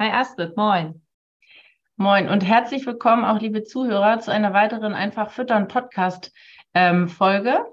Hi 0.00 0.12
Astrid, 0.12 0.56
moin. 0.56 1.02
Moin 1.96 2.28
und 2.28 2.46
herzlich 2.46 2.86
willkommen 2.86 3.24
auch 3.24 3.40
liebe 3.40 3.64
Zuhörer 3.64 4.20
zu 4.20 4.30
einer 4.30 4.52
weiteren 4.52 4.94
Einfach 4.94 5.32
Füttern 5.32 5.66
Podcast 5.66 6.32
ähm, 6.72 7.08
Folge. 7.08 7.64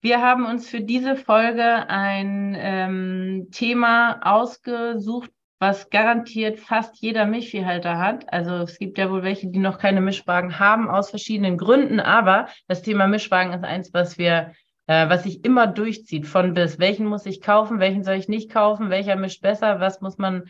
Wir 0.00 0.22
haben 0.22 0.46
uns 0.46 0.66
für 0.70 0.80
diese 0.80 1.14
Folge 1.14 1.90
ein 1.90 2.56
ähm, 2.58 3.48
Thema 3.52 4.18
ausgesucht, 4.22 5.30
was 5.58 5.90
garantiert 5.90 6.58
fast 6.58 7.02
jeder 7.02 7.26
Milchviehhalter 7.26 7.98
hat. 7.98 8.32
Also 8.32 8.54
es 8.54 8.78
gibt 8.78 8.96
ja 8.96 9.10
wohl 9.10 9.22
welche, 9.22 9.48
die 9.48 9.58
noch 9.58 9.76
keine 9.76 10.00
Mischwagen 10.00 10.58
haben 10.58 10.88
aus 10.88 11.10
verschiedenen 11.10 11.58
Gründen, 11.58 12.00
aber 12.00 12.48
das 12.66 12.80
Thema 12.80 13.08
Mischwagen 13.08 13.52
ist 13.52 13.62
eins, 13.62 13.92
was 13.92 14.16
wir 14.16 14.54
äh, 14.86 15.10
was 15.10 15.24
sich 15.24 15.44
immer 15.44 15.66
durchzieht 15.66 16.26
von 16.26 16.54
bis. 16.54 16.78
Welchen 16.78 17.04
muss 17.04 17.26
ich 17.26 17.42
kaufen, 17.42 17.78
welchen 17.78 18.04
soll 18.04 18.14
ich 18.14 18.28
nicht 18.28 18.50
kaufen, 18.50 18.88
welcher 18.88 19.16
mischt 19.16 19.42
besser, 19.42 19.80
was 19.80 20.00
muss 20.00 20.16
man 20.16 20.44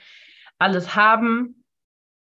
alles 0.58 0.94
haben. 0.94 1.64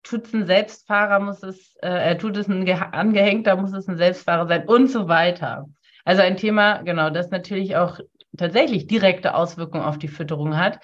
Tut 0.02 0.26
es 0.26 0.34
ein 0.34 0.46
Selbstfahrer, 0.46 1.20
muss 1.20 1.42
es, 1.42 1.76
äh, 1.80 2.16
tut 2.16 2.36
es 2.36 2.48
ein 2.48 2.68
Angehängter, 2.68 3.56
muss 3.56 3.72
es 3.72 3.88
ein 3.88 3.96
Selbstfahrer 3.96 4.46
sein 4.46 4.68
und 4.68 4.88
so 4.88 5.08
weiter. 5.08 5.66
Also 6.04 6.22
ein 6.22 6.36
Thema, 6.36 6.82
genau, 6.82 7.08
das 7.10 7.30
natürlich 7.30 7.76
auch 7.76 8.00
tatsächlich 8.36 8.86
direkte 8.86 9.34
Auswirkungen 9.34 9.84
auf 9.84 9.98
die 9.98 10.08
Fütterung 10.08 10.56
hat. 10.56 10.80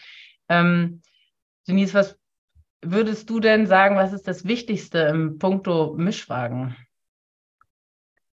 Ähm, 0.48 1.02
Denise, 1.68 1.94
was 1.94 2.18
würdest 2.82 3.28
du 3.28 3.40
denn 3.40 3.66
sagen, 3.66 3.96
was 3.96 4.12
ist 4.12 4.26
das 4.26 4.46
Wichtigste 4.46 5.00
im 5.00 5.38
Punkto 5.38 5.94
Mischwagen? 5.96 6.76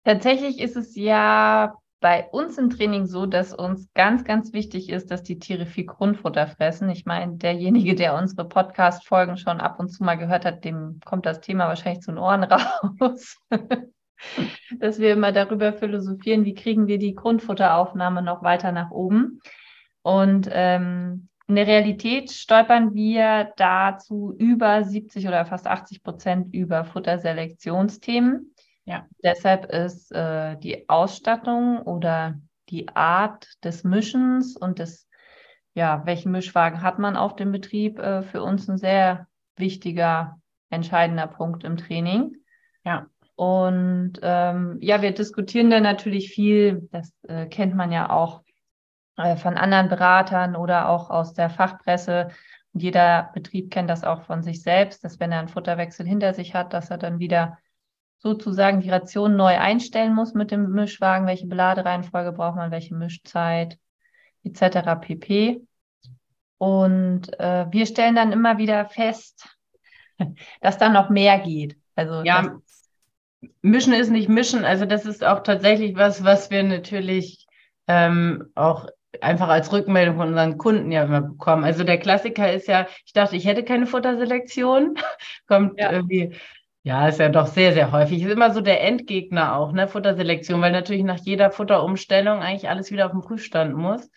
Tatsächlich 0.03 0.59
ist 0.59 0.75
es 0.75 0.95
ja 0.95 1.75
bei 2.03 2.27
uns 2.31 2.57
im 2.57 2.69
Training 2.69 3.05
so, 3.05 3.25
dass 3.25 3.53
uns 3.53 3.87
ganz, 3.93 4.25
ganz 4.25 4.51
wichtig 4.51 4.89
ist, 4.89 5.09
dass 5.09 5.23
die 5.23 5.39
Tiere 5.39 5.65
viel 5.65 5.85
Grundfutter 5.85 6.47
fressen. 6.47 6.89
Ich 6.89 7.05
meine, 7.05 7.37
derjenige, 7.37 7.95
der 7.95 8.15
unsere 8.15 8.45
Podcast-Folgen 8.45 9.37
schon 9.37 9.61
ab 9.61 9.79
und 9.79 9.87
zu 9.87 10.03
mal 10.03 10.15
gehört 10.15 10.43
hat, 10.43 10.65
dem 10.65 10.99
kommt 11.05 11.25
das 11.25 11.39
Thema 11.39 11.69
wahrscheinlich 11.69 12.01
zu 12.01 12.11
den 12.11 12.17
Ohren 12.17 12.43
raus. 13.01 13.37
dass 14.79 14.99
wir 14.99 15.13
immer 15.13 15.31
darüber 15.31 15.71
philosophieren, 15.71 16.43
wie 16.43 16.55
kriegen 16.55 16.87
wir 16.87 16.99
die 16.99 17.15
Grundfutteraufnahme 17.15 18.21
noch 18.21 18.43
weiter 18.43 18.73
nach 18.73 18.91
oben. 18.91 19.39
Und 20.01 20.49
ähm, 20.51 21.29
in 21.47 21.55
der 21.55 21.67
Realität 21.67 22.31
stolpern 22.31 22.93
wir 22.93 23.53
dazu 23.55 24.35
über 24.37 24.83
70 24.83 25.25
oder 25.25 25.45
fast 25.45 25.67
80 25.67 26.03
Prozent 26.03 26.53
über 26.53 26.83
Futterselektionsthemen. 26.83 28.52
Ja. 28.85 29.07
Deshalb 29.23 29.65
ist 29.65 30.11
äh, 30.11 30.57
die 30.57 30.89
Ausstattung 30.89 31.81
oder 31.81 32.39
die 32.69 32.89
Art 32.89 33.47
des 33.63 33.83
Mischens 33.83 34.57
und 34.57 34.79
des, 34.79 35.07
ja, 35.73 36.05
welchen 36.05 36.31
Mischwagen 36.31 36.81
hat 36.81 36.99
man 36.99 37.15
auf 37.15 37.35
dem 37.35 37.51
Betrieb 37.51 37.99
äh, 37.99 38.23
für 38.23 38.43
uns 38.43 38.67
ein 38.67 38.77
sehr 38.77 39.27
wichtiger, 39.55 40.39
entscheidender 40.69 41.27
Punkt 41.27 41.63
im 41.63 41.77
Training. 41.77 42.37
Ja. 42.83 43.07
Und 43.35 44.19
ähm, 44.21 44.77
ja, 44.81 45.01
wir 45.01 45.11
diskutieren 45.11 45.69
da 45.69 45.79
natürlich 45.79 46.29
viel, 46.29 46.87
das 46.91 47.13
äh, 47.27 47.47
kennt 47.47 47.75
man 47.75 47.91
ja 47.91 48.09
auch 48.09 48.43
äh, 49.17 49.35
von 49.35 49.57
anderen 49.57 49.89
Beratern 49.89 50.55
oder 50.55 50.89
auch 50.89 51.09
aus 51.09 51.33
der 51.33 51.49
Fachpresse. 51.49 52.29
Und 52.73 52.83
jeder 52.83 53.31
Betrieb 53.33 53.71
kennt 53.71 53.89
das 53.89 54.03
auch 54.03 54.23
von 54.23 54.43
sich 54.43 54.61
selbst, 54.61 55.03
dass 55.03 55.19
wenn 55.19 55.31
er 55.31 55.39
einen 55.39 55.47
Futterwechsel 55.47 56.05
hinter 56.05 56.33
sich 56.33 56.53
hat, 56.53 56.73
dass 56.73 56.89
er 56.89 56.97
dann 56.97 57.19
wieder 57.19 57.57
sozusagen 58.23 58.79
die 58.79 58.89
Ration 58.89 59.35
neu 59.35 59.57
einstellen 59.57 60.15
muss 60.15 60.33
mit 60.33 60.49
dem 60.49 60.71
Mischwagen, 60.71 61.27
welche 61.27 61.45
Beladereihenfolge 61.45 62.31
braucht 62.31 62.55
man, 62.55 62.71
welche 62.71 62.95
Mischzeit 62.95 63.77
etc. 64.43 64.95
pp. 65.01 65.61
Und 66.57 67.37
äh, 67.37 67.65
wir 67.69 67.85
stellen 67.85 68.15
dann 68.15 68.31
immer 68.31 68.57
wieder 68.57 68.85
fest, 68.85 69.45
dass 70.61 70.77
da 70.77 70.87
noch 70.87 71.09
mehr 71.09 71.39
geht. 71.39 71.75
Also 71.95 72.23
ja, 72.23 72.57
Mischen 73.61 73.93
ist 73.93 74.09
nicht 74.09 74.29
Mischen. 74.29 74.63
Also 74.63 74.85
das 74.85 75.05
ist 75.05 75.23
auch 75.23 75.43
tatsächlich 75.43 75.97
was, 75.97 76.23
was 76.23 76.49
wir 76.49 76.63
natürlich 76.63 77.45
ähm, 77.87 78.45
auch 78.55 78.87
einfach 79.19 79.49
als 79.49 79.73
Rückmeldung 79.73 80.15
von 80.15 80.29
unseren 80.29 80.57
Kunden 80.57 80.93
ja 80.93 81.03
immer 81.03 81.21
bekommen. 81.21 81.65
Also 81.65 81.83
der 81.83 81.97
Klassiker 81.97 82.53
ist 82.53 82.69
ja, 82.69 82.87
ich 83.05 83.11
dachte, 83.11 83.35
ich 83.35 83.45
hätte 83.45 83.65
keine 83.65 83.85
Futterselektion. 83.85 84.95
Kommt 85.47 85.77
ja. 85.77 85.91
irgendwie 85.91 86.33
ja, 86.83 87.07
ist 87.07 87.19
ja 87.19 87.29
doch 87.29 87.47
sehr, 87.47 87.73
sehr 87.73 87.91
häufig. 87.91 88.21
Ist 88.21 88.31
immer 88.31 88.51
so 88.51 88.59
der 88.61 88.81
Endgegner 88.81 89.55
auch, 89.55 89.71
ne, 89.71 89.87
Futterselektion, 89.87 90.61
weil 90.61 90.73
natürlich 90.73 91.03
nach 91.03 91.19
jeder 91.19 91.49
Futterumstellung 91.49 92.39
eigentlich 92.39 92.69
alles 92.69 92.91
wieder 92.91 93.05
auf 93.05 93.13
den 93.13 93.21
Prüfstand 93.21 93.73
muss. 93.73 94.09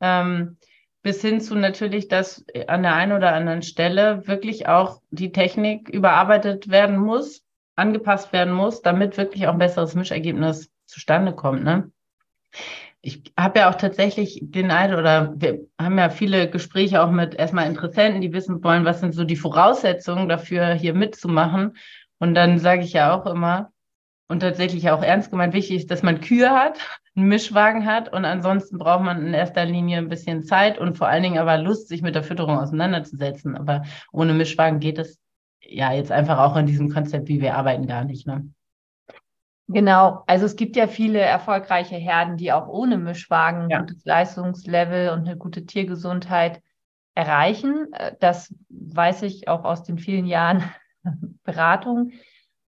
Ähm, 0.00 0.56
bis 1.02 1.20
hin 1.20 1.40
zu 1.40 1.56
natürlich, 1.56 2.06
dass 2.06 2.44
an 2.68 2.82
der 2.84 2.94
einen 2.94 3.12
oder 3.12 3.34
anderen 3.34 3.62
Stelle 3.62 4.26
wirklich 4.28 4.68
auch 4.68 5.00
die 5.10 5.32
Technik 5.32 5.88
überarbeitet 5.88 6.70
werden 6.70 6.96
muss, 6.96 7.42
angepasst 7.74 8.32
werden 8.32 8.54
muss, 8.54 8.82
damit 8.82 9.16
wirklich 9.16 9.48
auch 9.48 9.52
ein 9.52 9.58
besseres 9.58 9.96
Mischergebnis 9.96 10.70
zustande 10.86 11.32
kommt. 11.32 11.64
Ne? 11.64 11.90
Ich 13.00 13.20
habe 13.36 13.58
ja 13.58 13.70
auch 13.70 13.74
tatsächlich 13.74 14.38
den 14.42 14.70
Eindruck, 14.70 15.00
oder 15.00 15.34
wir 15.36 15.66
haben 15.76 15.98
ja 15.98 16.08
viele 16.08 16.48
Gespräche 16.48 17.02
auch 17.02 17.10
mit 17.10 17.34
erstmal 17.34 17.66
Interessenten, 17.66 18.20
die 18.20 18.32
wissen 18.32 18.62
wollen, 18.62 18.84
was 18.84 19.00
sind 19.00 19.12
so 19.12 19.24
die 19.24 19.34
Voraussetzungen 19.34 20.28
dafür, 20.28 20.74
hier 20.74 20.94
mitzumachen. 20.94 21.76
Und 22.22 22.34
dann 22.34 22.60
sage 22.60 22.82
ich 22.82 22.92
ja 22.92 23.12
auch 23.12 23.26
immer, 23.26 23.72
und 24.28 24.38
tatsächlich 24.38 24.88
auch 24.90 25.02
ernst 25.02 25.32
gemeint, 25.32 25.54
wichtig 25.54 25.78
ist, 25.78 25.90
dass 25.90 26.04
man 26.04 26.20
Kühe 26.20 26.50
hat, 26.50 26.78
einen 27.16 27.26
Mischwagen 27.26 27.84
hat 27.84 28.12
und 28.12 28.24
ansonsten 28.24 28.78
braucht 28.78 29.02
man 29.02 29.26
in 29.26 29.34
erster 29.34 29.64
Linie 29.64 29.98
ein 29.98 30.08
bisschen 30.08 30.44
Zeit 30.44 30.78
und 30.78 30.96
vor 30.96 31.08
allen 31.08 31.24
Dingen 31.24 31.38
aber 31.38 31.58
Lust, 31.58 31.88
sich 31.88 32.00
mit 32.00 32.14
der 32.14 32.22
Fütterung 32.22 32.60
auseinanderzusetzen. 32.60 33.56
Aber 33.56 33.82
ohne 34.12 34.34
Mischwagen 34.34 34.78
geht 34.78 35.00
es 35.00 35.18
ja 35.62 35.92
jetzt 35.92 36.12
einfach 36.12 36.38
auch 36.38 36.54
in 36.56 36.66
diesem 36.66 36.90
Konzept, 36.90 37.26
wie 37.26 37.40
wir 37.40 37.56
arbeiten, 37.56 37.88
gar 37.88 38.04
nicht. 38.04 38.24
Ne? 38.28 38.48
Genau, 39.66 40.22
also 40.28 40.46
es 40.46 40.54
gibt 40.54 40.76
ja 40.76 40.86
viele 40.86 41.18
erfolgreiche 41.18 41.96
Herden, 41.96 42.36
die 42.36 42.52
auch 42.52 42.68
ohne 42.68 42.98
Mischwagen 42.98 43.68
ja. 43.68 43.78
ein 43.78 43.86
gutes 43.86 44.04
Leistungslevel 44.04 45.08
und 45.08 45.26
eine 45.26 45.36
gute 45.36 45.66
Tiergesundheit 45.66 46.62
erreichen. 47.16 47.88
Das 48.20 48.54
weiß 48.68 49.22
ich 49.22 49.48
auch 49.48 49.64
aus 49.64 49.82
den 49.82 49.98
vielen 49.98 50.26
Jahren 50.26 50.62
Beratung. 51.44 52.12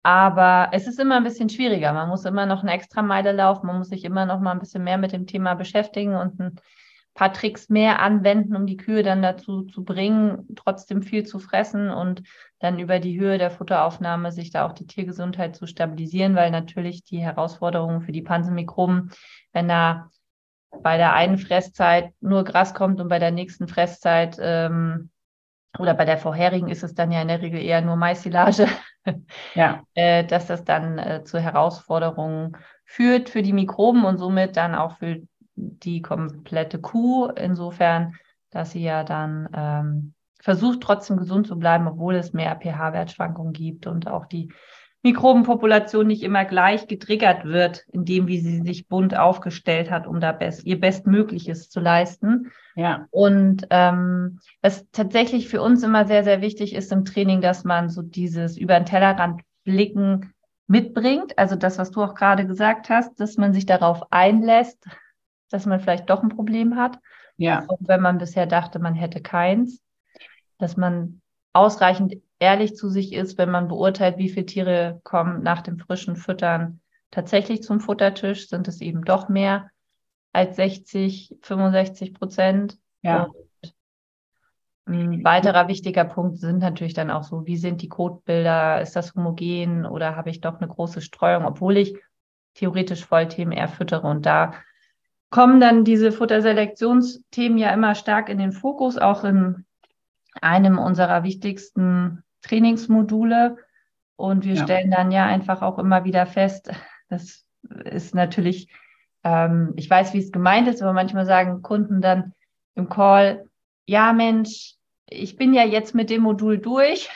Aber 0.03 0.69
es 0.73 0.87
ist 0.87 1.01
immer 1.01 1.17
ein 1.17 1.25
bisschen 1.25 1.49
schwieriger. 1.49 1.93
Man 1.93 2.11
muss 2.11 2.27
immer 2.27 2.45
noch 2.45 2.63
eine 2.63 2.73
extra 2.73 3.01
Meile 3.01 3.33
laufen. 3.33 3.67
Man 3.67 3.79
muss 3.79 3.89
sich 3.89 4.05
immer 4.05 4.27
noch 4.27 4.41
mal 4.41 4.53
ein 4.53 4.59
bisschen 4.59 4.85
mehr 4.85 4.99
mit 4.99 5.13
dem 5.13 5.27
Thema 5.27 5.55
beschäftigen 5.55 6.15
und 6.15 6.39
ein 6.39 6.61
paar 7.15 7.33
Tricks 7.33 7.69
mehr 7.71 8.03
anwenden, 8.03 8.57
um 8.57 8.67
die 8.67 8.77
Kühe 8.77 9.03
dann 9.03 9.23
dazu 9.23 9.63
zu 9.63 9.85
bringen, 9.85 10.49
trotzdem 10.57 11.03
viel 11.03 11.25
zu 11.25 11.39
fressen 11.39 11.91
und 11.91 12.23
dann 12.59 12.79
über 12.81 12.99
die 12.99 13.19
Höhe 13.19 13.39
der 13.39 13.51
Futteraufnahme 13.51 14.33
sich 14.33 14.51
da 14.51 14.67
auch 14.67 14.73
die 14.73 14.87
Tiergesundheit 14.87 15.55
zu 15.57 15.67
stabilisieren, 15.67 16.35
weil 16.35 16.51
natürlich 16.51 17.05
die 17.05 17.21
Herausforderungen 17.21 18.03
für 18.03 18.13
die 18.13 18.23
Pansenmikroben, 18.23 19.13
wenn 19.53 19.69
da 19.69 20.11
bei 20.83 20.97
der 20.97 21.13
einen 21.13 21.39
Fresszeit 21.39 22.13
nur 22.21 22.45
Gras 22.45 22.75
kommt 22.75 23.01
und 23.01 23.09
bei 23.09 23.21
der 23.21 23.31
nächsten 23.31 23.69
Fresszeit 23.69 24.37
ähm, 24.41 25.11
oder 25.79 25.95
bei 25.95 26.05
der 26.05 26.19
vorherigen 26.19 26.69
ist 26.69 26.85
es 26.85 26.95
dann 26.95 27.11
ja 27.11 27.23
in 27.23 27.29
der 27.29 27.43
Regel 27.43 27.61
eher 27.61 27.81
nur 27.81 27.97
Maisilage, 27.97 28.69
ja. 29.55 29.83
äh, 29.95 30.25
dass 30.25 30.47
das 30.47 30.65
dann 30.65 30.99
äh, 30.99 31.25
zu 31.25 31.39
Herausforderungen 31.39 32.57
führt 32.85 33.29
für 33.29 33.43
die 33.43 33.53
Mikroben 33.53 34.05
und 34.05 34.19
somit 34.19 34.57
dann 34.57 34.75
auch 34.75 34.99
für 34.99 35.23
die 35.57 36.03
komplette 36.03 36.81
Kuh, 36.81 37.27
insofern, 37.27 38.15
dass 38.51 38.73
sie 38.73 38.83
ja 38.83 39.05
dann 39.05 39.49
ähm, 39.55 40.15
versucht 40.41 40.81
trotzdem 40.81 41.17
gesund 41.17 41.47
zu 41.47 41.59
bleiben, 41.59 41.89
obwohl 41.89 42.17
es 42.17 42.33
mehr 42.33 42.55
pH-Wertschwankungen 42.57 43.53
gibt 43.53 43.87
und 43.87 44.09
auch 44.09 44.27
die 44.27 44.53
Mikrobenpopulation 45.05 46.07
nicht 46.07 46.23
immer 46.23 46.47
gleich 46.47 46.89
getriggert 46.89 47.45
wird, 47.45 47.85
indem 47.93 48.27
wie 48.27 48.41
sie 48.41 48.63
sich 48.63 48.89
bunt 48.89 49.15
aufgestellt 49.15 49.91
hat, 49.91 50.07
um 50.07 50.19
da 50.19 50.33
best, 50.33 50.65
ihr 50.65 50.81
Bestmögliches 50.81 51.69
zu 51.69 51.79
leisten. 51.79 52.51
Ja. 52.75 53.07
Und 53.11 53.67
ähm, 53.69 54.41
was 54.63 54.87
tatsächlich 54.93 55.49
für 55.49 55.61
uns 55.61 55.83
immer 55.83 56.07
sehr, 56.07 56.25
sehr 56.25 56.41
wichtig 56.41 56.75
ist 56.75 56.91
im 56.91 57.05
Training, 57.05 57.43
dass 57.43 57.65
man 57.65 57.91
so 57.91 58.01
dieses 58.01 58.57
über 58.57 58.81
den 58.81 58.87
Tellerrand 58.87 59.43
blicken 59.65 60.33
mitbringt. 60.69 61.39
Also 61.39 61.55
das, 61.55 61.77
was 61.77 61.91
du 61.91 62.03
auch 62.03 62.15
gerade 62.15 62.47
gesagt 62.47 62.89
hast, 62.89 63.21
dass 63.21 63.37
man 63.37 63.53
sich 63.53 63.67
darauf 63.67 64.11
einlässt, 64.11 64.87
dass 65.51 65.67
man 65.67 65.81
vielleicht 65.81 66.09
doch 66.09 66.23
ein 66.23 66.31
Problem 66.31 66.77
hat. 66.77 66.99
Ja. 67.37 67.67
Auch 67.69 67.79
wenn 67.81 68.01
man 68.01 68.17
bisher 68.17 68.47
dachte, 68.47 68.79
man 68.79 68.95
hätte 68.95 69.21
keins. 69.21 69.83
Dass 70.59 70.79
man 70.79 71.21
ausreichend 71.53 72.17
ehrlich 72.45 72.77
zu 72.77 72.91
sich 72.91 73.15
ist, 73.15 73.39
wenn 73.39 73.51
man 73.51 73.69
beurteilt, 73.69 74.19
wie 74.19 74.29
viele 74.29 74.47
Tiere 74.47 75.01
kommen 75.03 75.43
nach 75.43 75.63
dem 75.63 75.79
frischen 75.79 76.15
Füttern 76.15 76.81
tatsächlich 77.11 77.63
zum 77.63 77.81
Futtertisch, 77.81 78.49
sind 78.49 78.69
es 78.69 78.81
eben 78.81 79.05
doch 79.05 79.29
mehr 79.29 79.71
als 80.33 80.57
60, 80.57 81.37
65 81.41 82.13
Prozent. 82.13 82.79
Ja. 83.03 83.25
Und 83.25 83.75
ein 84.87 85.25
weiterer 85.25 85.69
wichtiger 85.69 86.05
Punkt 86.05 86.37
sind 86.37 86.59
natürlich 86.59 86.93
dann 86.93 87.11
auch 87.11 87.23
so, 87.23 87.47
wie 87.47 87.57
sind 87.57 87.81
die 87.81 87.89
Kotbilder? 87.89 88.83
Ist 88.83 88.95
das 88.95 89.15
homogen 89.15 89.87
oder 89.87 90.15
habe 90.15 90.29
ich 90.29 90.43
doch 90.43 90.61
eine 90.61 90.69
große 90.69 91.01
Streuung, 91.01 91.47
obwohl 91.47 91.79
ich 91.79 91.97
theoretisch 92.53 93.07
Vollthemen 93.07 93.57
eher 93.57 93.69
füttere? 93.69 94.07
Und 94.07 94.27
da 94.27 94.53
kommen 95.31 95.61
dann 95.61 95.85
diese 95.85 96.13
Futterselektionsthemen 96.13 97.57
ja 97.57 97.73
immer 97.73 97.95
stark 97.95 98.29
in 98.29 98.37
den 98.37 98.53
Fokus, 98.53 98.99
auch 98.99 99.25
in 99.25 99.65
einem 100.41 100.79
unserer 100.79 101.23
wichtigsten 101.23 102.24
Trainingsmodule. 102.45 103.57
Und 104.17 104.45
wir 104.45 104.55
ja. 104.55 104.63
stellen 104.63 104.91
dann 104.91 105.11
ja 105.11 105.27
einfach 105.27 105.63
auch 105.63 105.79
immer 105.79 106.05
wieder 106.05 106.27
fest, 106.27 106.71
das 107.09 107.45
ist 107.85 108.15
natürlich, 108.15 108.69
ähm, 109.25 109.73
ich 109.77 109.91
weiß, 109.91 110.15
wie 110.15 110.19
es 110.19 110.31
gemeint 110.31 110.69
ist, 110.69 110.83
aber 110.83 110.93
manchmal 110.93 111.27
sagen 111.27 111.63
Kunden 111.63 112.01
dann 112.01 112.33
im 112.77 112.89
Call, 112.89 113.49
ja 113.87 114.13
Mensch, 114.13 114.77
ich 115.09 115.37
bin 115.37 115.53
ja 115.53 115.65
jetzt 115.65 115.95
mit 115.95 116.11
dem 116.11 116.23
Modul 116.23 116.59
durch. 116.59 117.11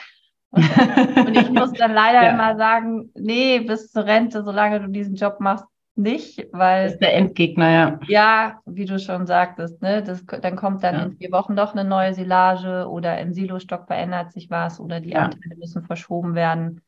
Und, 0.51 0.63
und 1.27 1.37
ich 1.37 1.49
muss 1.49 1.71
dann 1.73 1.93
leider 1.93 2.23
ja. 2.23 2.31
immer 2.31 2.57
sagen, 2.57 3.11
nee, 3.15 3.59
bis 3.59 3.91
zur 3.91 4.05
Rente, 4.05 4.43
solange 4.43 4.81
du 4.81 4.87
diesen 4.87 5.15
Job 5.15 5.39
machst, 5.39 5.65
nicht, 5.99 6.47
weil. 6.51 6.85
Das 6.85 6.93
ist 6.93 7.01
der 7.01 7.15
Endgegner, 7.15 7.69
ja. 7.69 7.99
Ja, 8.07 8.59
wie 8.65 8.85
du 8.85 8.97
schon 8.99 9.27
sagtest, 9.27 9.81
ne? 9.81 10.01
Das, 10.01 10.25
dann 10.25 10.55
kommt 10.55 10.83
dann 10.83 10.95
ja. 10.95 11.03
in 11.03 11.17
vier 11.17 11.31
Wochen 11.31 11.55
doch 11.55 11.73
eine 11.73 11.83
neue 11.83 12.13
Silage 12.13 12.87
oder 12.89 13.19
im 13.19 13.33
Silostock 13.33 13.87
verändert 13.87 14.31
sich 14.31 14.49
was 14.49 14.79
oder 14.79 14.99
die 14.99 15.11
ja. 15.11 15.25
Anteile 15.25 15.55
müssen 15.57 15.83
verschoben 15.83 16.33
werden, 16.33 16.81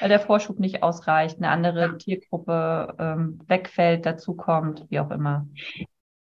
weil 0.00 0.08
der 0.08 0.20
Vorschub 0.20 0.58
nicht 0.58 0.82
ausreicht, 0.82 1.38
eine 1.38 1.48
andere 1.48 1.96
Tiergruppe 1.96 2.94
ähm, 2.98 3.40
wegfällt, 3.46 4.04
dazukommt, 4.04 4.84
wie 4.90 5.00
auch 5.00 5.10
immer. 5.10 5.46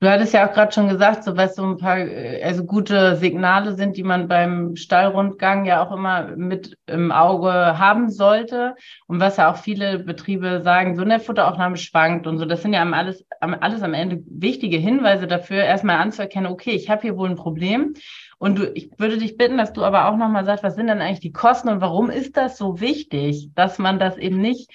Du 0.01 0.09
hattest 0.09 0.33
ja 0.33 0.49
auch 0.49 0.53
gerade 0.53 0.71
schon 0.71 0.89
gesagt, 0.89 1.23
so 1.23 1.37
was 1.37 1.53
so 1.53 1.63
ein 1.63 1.77
paar 1.77 1.99
äh, 1.99 2.41
also 2.43 2.65
gute 2.65 3.17
Signale 3.17 3.75
sind, 3.75 3.97
die 3.97 4.03
man 4.03 4.27
beim 4.27 4.75
Stallrundgang 4.75 5.65
ja 5.65 5.85
auch 5.85 5.91
immer 5.91 6.35
mit 6.35 6.75
im 6.87 7.11
Auge 7.11 7.77
haben 7.77 8.09
sollte. 8.09 8.73
Und 9.05 9.19
was 9.19 9.37
ja 9.37 9.51
auch 9.51 9.57
viele 9.57 9.99
Betriebe 9.99 10.61
sagen, 10.63 10.95
so 10.95 11.03
eine 11.03 11.19
Futteraufnahme 11.19 11.77
schwankt 11.77 12.25
und 12.25 12.39
so. 12.39 12.45
Das 12.45 12.63
sind 12.63 12.73
ja 12.73 12.83
alles, 12.83 13.23
alles 13.41 13.83
am 13.83 13.93
Ende 13.93 14.23
wichtige 14.25 14.77
Hinweise 14.77 15.27
dafür, 15.27 15.57
erstmal 15.63 15.97
anzuerkennen, 15.97 16.51
okay, 16.51 16.71
ich 16.71 16.89
habe 16.89 17.03
hier 17.03 17.15
wohl 17.15 17.29
ein 17.29 17.35
Problem. 17.35 17.93
Und 18.39 18.57
du, 18.57 18.71
ich 18.73 18.89
würde 18.97 19.19
dich 19.19 19.37
bitten, 19.37 19.59
dass 19.59 19.71
du 19.71 19.83
aber 19.83 20.07
auch 20.09 20.17
nochmal 20.17 20.45
sagst, 20.45 20.63
was 20.63 20.73
sind 20.73 20.87
denn 20.87 20.99
eigentlich 20.99 21.19
die 21.19 21.31
Kosten 21.31 21.69
und 21.69 21.79
warum 21.79 22.09
ist 22.09 22.37
das 22.37 22.57
so 22.57 22.81
wichtig, 22.81 23.51
dass 23.53 23.77
man 23.77 23.99
das 23.99 24.17
eben 24.17 24.41
nicht 24.41 24.71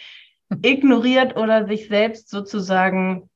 ignoriert 0.62 1.36
oder 1.36 1.66
sich 1.66 1.88
selbst 1.88 2.30
sozusagen 2.30 3.28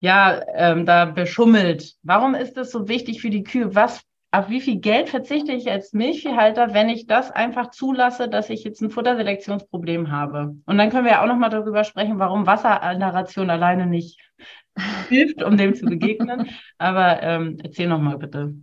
ja, 0.00 0.40
ähm, 0.54 0.86
da 0.86 1.06
beschummelt. 1.06 1.94
Warum 2.02 2.34
ist 2.34 2.56
das 2.56 2.70
so 2.70 2.88
wichtig 2.88 3.20
für 3.20 3.30
die 3.30 3.42
Kühe? 3.42 3.74
Was, 3.74 4.02
auf 4.30 4.48
wie 4.48 4.60
viel 4.60 4.78
Geld 4.78 5.08
verzichte 5.08 5.52
ich 5.52 5.70
als 5.70 5.92
Milchviehhalter, 5.92 6.74
wenn 6.74 6.88
ich 6.88 7.06
das 7.06 7.30
einfach 7.30 7.70
zulasse, 7.70 8.28
dass 8.28 8.50
ich 8.50 8.62
jetzt 8.64 8.80
ein 8.80 8.90
Futterselektionsproblem 8.90 10.10
habe? 10.10 10.56
Und 10.66 10.78
dann 10.78 10.90
können 10.90 11.04
wir 11.04 11.12
ja 11.12 11.22
auch 11.22 11.28
nochmal 11.28 11.50
darüber 11.50 11.84
sprechen, 11.84 12.18
warum 12.18 12.46
Wasser 12.46 12.80
in 12.92 13.00
der 13.00 13.14
Ration 13.14 13.50
alleine 13.50 13.86
nicht 13.86 14.20
hilft, 15.08 15.42
um 15.42 15.56
dem 15.56 15.74
zu 15.74 15.86
begegnen. 15.86 16.48
Aber 16.78 17.22
ähm, 17.22 17.58
erzähl 17.62 17.88
nochmal 17.88 18.18
bitte. 18.18 18.54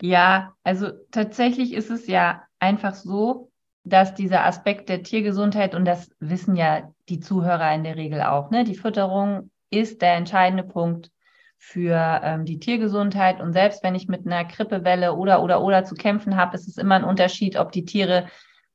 Ja, 0.00 0.54
also 0.64 0.90
tatsächlich 1.10 1.72
ist 1.72 1.90
es 1.90 2.06
ja 2.06 2.42
einfach 2.58 2.94
so, 2.94 3.50
dass 3.84 4.14
dieser 4.14 4.44
Aspekt 4.44 4.88
der 4.88 5.02
Tiergesundheit, 5.02 5.74
und 5.74 5.84
das 5.84 6.10
wissen 6.20 6.56
ja 6.56 6.92
die 7.08 7.20
Zuhörer 7.20 7.74
in 7.74 7.84
der 7.84 7.96
Regel 7.96 8.22
auch, 8.22 8.50
ne, 8.50 8.64
die 8.64 8.76
Fütterung 8.76 9.50
ist 9.72 10.02
der 10.02 10.14
entscheidende 10.14 10.64
Punkt 10.64 11.10
für 11.58 12.20
ähm, 12.22 12.44
die 12.44 12.58
Tiergesundheit. 12.58 13.40
Und 13.40 13.52
selbst 13.52 13.82
wenn 13.82 13.94
ich 13.94 14.08
mit 14.08 14.26
einer 14.26 14.44
Grippewelle 14.44 15.14
oder 15.14 15.42
oder 15.42 15.62
oder 15.62 15.84
zu 15.84 15.94
kämpfen 15.94 16.36
habe, 16.36 16.56
ist 16.56 16.68
es 16.68 16.76
immer 16.76 16.96
ein 16.96 17.04
Unterschied, 17.04 17.56
ob 17.56 17.72
die 17.72 17.84
Tiere 17.84 18.26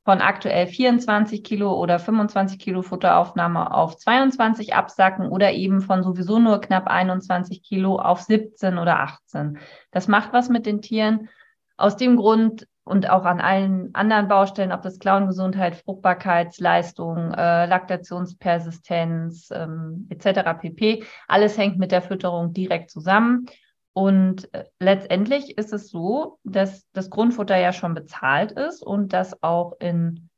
von 0.05 0.21
aktuell 0.21 0.67
24 0.67 1.44
Kilo 1.44 1.73
oder 1.73 1.99
25 1.99 2.59
Kilo 2.59 2.81
Futteraufnahme 2.81 3.73
auf 3.73 3.97
22 3.97 4.73
absacken 4.73 5.27
oder 5.27 5.51
eben 5.51 5.81
von 5.81 6.01
sowieso 6.01 6.39
nur 6.39 6.61
knapp 6.61 6.88
21 6.88 7.61
Kilo 7.61 8.00
auf 8.00 8.21
17 8.21 8.77
oder 8.77 9.01
18. 9.01 9.59
Das 9.91 10.07
macht 10.07 10.31
was 10.31 10.47
mit 10.47 10.65
den 10.65 10.81
Tieren. 10.81 11.27
Aus 11.75 11.97
dem 11.97 12.15
Grund 12.15 12.67
und 12.88 13.10
auch 13.10 13.25
an 13.25 13.42
allen 13.42 13.94
anderen 13.94 14.28
Baustellen, 14.28 14.72
ob 14.72 14.81
das 14.81 15.00
Klauengesundheit, 15.00 15.75
Fruchtbarkeitsleistung, 15.75 17.34
äh, 17.34 17.66
Laktationspersistenz 17.66 19.50
ähm, 19.51 20.07
etc. 20.10 20.60
pp. 20.62 21.04
Alles 21.28 21.57
hängt 21.57 21.78
mit 21.78 21.92
der 21.92 22.01
Fütterung 22.01 22.54
direkt 22.54 22.89
zusammen. 22.89 23.48
Und 23.94 24.54
äh, 24.54 24.66
letztendlich 24.80 25.57
ist 25.57 25.74
es 25.74 25.89
so, 25.89 26.39
dass 26.44 26.88
das 26.94 27.10
Grundfutter 27.10 27.57
ja 27.57 27.74
schon 27.74 27.94
bezahlt 27.94 28.51
ist 28.51 28.81
und 28.84 29.12
dass 29.12 29.42
auch 29.44 29.74
in 29.80 30.30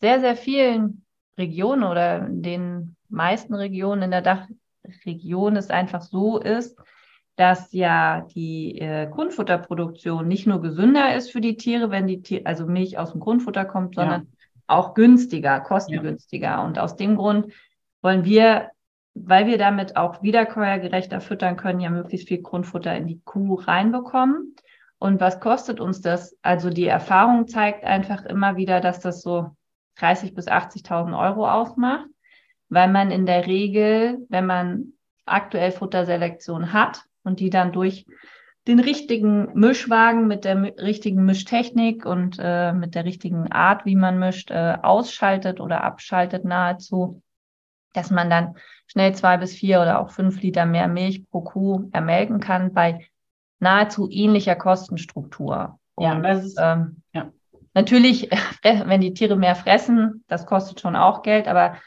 sehr, 0.00 0.20
sehr 0.20 0.36
vielen 0.36 1.04
Regionen 1.38 1.84
oder 1.84 2.26
in 2.26 2.42
den 2.42 2.96
meisten 3.08 3.54
Regionen 3.54 4.02
in 4.02 4.10
der 4.10 4.22
Dachregion 4.22 5.56
es 5.56 5.70
einfach 5.70 6.02
so 6.02 6.38
ist, 6.38 6.78
dass 7.36 7.72
ja 7.72 8.26
die 8.34 8.78
äh, 8.78 9.08
Grundfutterproduktion 9.10 10.28
nicht 10.28 10.46
nur 10.46 10.60
gesünder 10.60 11.14
ist 11.16 11.30
für 11.30 11.40
die 11.40 11.56
Tiere, 11.56 11.90
wenn 11.90 12.06
die 12.06 12.22
Tiere, 12.22 12.46
also 12.46 12.66
Milch 12.66 12.98
aus 12.98 13.12
dem 13.12 13.20
Grundfutter 13.20 13.64
kommt, 13.64 13.94
sondern 13.94 14.22
ja. 14.22 14.26
auch 14.66 14.94
günstiger, 14.94 15.60
kostengünstiger. 15.60 16.48
Ja. 16.48 16.64
Und 16.64 16.78
aus 16.78 16.96
dem 16.96 17.16
Grund 17.16 17.52
wollen 18.02 18.24
wir, 18.24 18.70
weil 19.14 19.46
wir 19.46 19.56
damit 19.56 19.96
auch 19.96 20.22
wiederkäuergerechter 20.22 21.20
füttern 21.20 21.56
können, 21.56 21.80
ja 21.80 21.90
möglichst 21.90 22.28
viel 22.28 22.42
Grundfutter 22.42 22.94
in 22.94 23.06
die 23.06 23.20
Kuh 23.24 23.54
reinbekommen. 23.54 24.54
Und 24.98 25.20
was 25.20 25.40
kostet 25.40 25.80
uns 25.80 26.00
das? 26.00 26.36
Also 26.42 26.70
die 26.70 26.86
Erfahrung 26.86 27.48
zeigt 27.48 27.84
einfach 27.84 28.24
immer 28.24 28.56
wieder, 28.56 28.80
dass 28.80 29.00
das 29.00 29.22
so 29.22 29.56
30 29.96 30.34
bis 30.34 30.48
80.000 30.48 31.18
Euro 31.18 31.48
ausmacht, 31.48 32.06
weil 32.68 32.88
man 32.88 33.10
in 33.10 33.26
der 33.26 33.46
Regel, 33.46 34.24
wenn 34.28 34.46
man 34.46 34.92
aktuell 35.24 35.72
Futterselektion 35.72 36.72
hat, 36.72 37.04
und 37.24 37.40
die 37.40 37.50
dann 37.50 37.72
durch 37.72 38.06
den 38.66 38.78
richtigen 38.78 39.52
Mischwagen 39.54 40.28
mit 40.28 40.44
der 40.44 40.62
richtigen 40.78 41.24
Mischtechnik 41.24 42.06
und 42.06 42.36
äh, 42.40 42.72
mit 42.72 42.94
der 42.94 43.04
richtigen 43.04 43.50
Art, 43.50 43.84
wie 43.84 43.96
man 43.96 44.18
mischt, 44.18 44.50
äh, 44.50 44.76
ausschaltet 44.82 45.60
oder 45.60 45.82
abschaltet 45.82 46.44
nahezu, 46.44 47.22
dass 47.92 48.10
man 48.10 48.30
dann 48.30 48.54
schnell 48.86 49.14
zwei 49.14 49.36
bis 49.36 49.54
vier 49.54 49.80
oder 49.80 50.00
auch 50.00 50.10
fünf 50.10 50.40
Liter 50.42 50.64
mehr 50.64 50.86
Milch 50.86 51.28
pro 51.30 51.40
Kuh 51.40 51.88
ermelken 51.92 52.40
kann 52.40 52.72
bei 52.72 53.06
nahezu 53.58 54.08
ähnlicher 54.10 54.54
Kostenstruktur. 54.54 55.78
Ja, 55.98 56.12
und, 56.12 56.22
das 56.22 56.44
ist, 56.44 56.58
ähm, 56.60 57.02
ja. 57.12 57.30
Natürlich, 57.74 58.30
wenn 58.62 59.00
die 59.00 59.14
Tiere 59.14 59.36
mehr 59.36 59.56
fressen, 59.56 60.24
das 60.28 60.46
kostet 60.46 60.80
schon 60.80 60.94
auch 60.94 61.22
Geld, 61.22 61.48
aber 61.48 61.78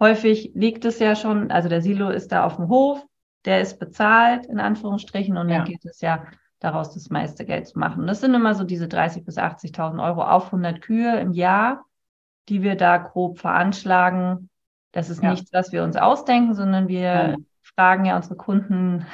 häufig 0.00 0.52
liegt 0.54 0.84
es 0.84 0.98
ja 1.00 1.16
schon, 1.16 1.50
also 1.50 1.68
der 1.68 1.82
Silo 1.82 2.10
ist 2.10 2.30
da 2.30 2.44
auf 2.44 2.56
dem 2.56 2.68
Hof, 2.68 3.04
der 3.48 3.62
ist 3.62 3.78
bezahlt, 3.78 4.44
in 4.44 4.60
Anführungsstrichen, 4.60 5.38
und 5.38 5.48
ja. 5.48 5.56
dann 5.56 5.64
geht 5.64 5.82
es 5.86 6.02
ja 6.02 6.26
daraus 6.58 6.92
das 6.92 7.08
meiste 7.08 7.46
Geld 7.46 7.66
zu 7.66 7.78
machen. 7.78 8.06
Das 8.06 8.20
sind 8.20 8.34
immer 8.34 8.54
so 8.54 8.62
diese 8.62 8.84
30.000 8.84 9.24
bis 9.24 9.38
80.000 9.38 10.04
Euro 10.04 10.22
auf 10.22 10.46
100 10.46 10.82
Kühe 10.82 11.18
im 11.18 11.32
Jahr, 11.32 11.86
die 12.50 12.62
wir 12.62 12.76
da 12.76 12.98
grob 12.98 13.38
veranschlagen. 13.38 14.50
Das 14.92 15.08
ist 15.08 15.22
ja. 15.22 15.30
nichts, 15.30 15.50
was 15.54 15.72
wir 15.72 15.82
uns 15.82 15.96
ausdenken, 15.96 16.52
sondern 16.52 16.88
wir 16.88 17.00
ja. 17.00 17.36
fragen 17.62 18.04
ja 18.04 18.16
unsere 18.16 18.36
Kunden 18.36 19.06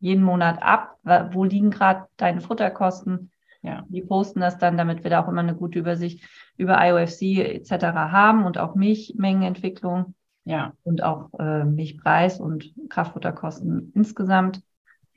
jeden 0.00 0.22
Monat 0.22 0.62
ab, 0.62 0.98
wo 1.32 1.44
liegen 1.44 1.70
gerade 1.70 2.08
deine 2.18 2.42
Futterkosten. 2.42 3.30
Ja. 3.62 3.84
Die 3.88 4.02
posten 4.02 4.40
das 4.40 4.58
dann, 4.58 4.76
damit 4.76 5.02
wir 5.02 5.10
da 5.10 5.24
auch 5.24 5.28
immer 5.28 5.40
eine 5.40 5.54
gute 5.54 5.78
Übersicht 5.78 6.28
über 6.58 6.76
IOFC 6.78 7.38
etc. 7.38 7.86
haben 7.94 8.44
und 8.44 8.58
auch 8.58 8.74
Milchmengenentwicklung. 8.74 10.14
Ja. 10.48 10.72
Und 10.82 11.02
auch 11.02 11.28
äh, 11.38 11.64
Milchpreis 11.64 12.40
und 12.40 12.72
Kraftfutterkosten 12.88 13.92
insgesamt, 13.94 14.62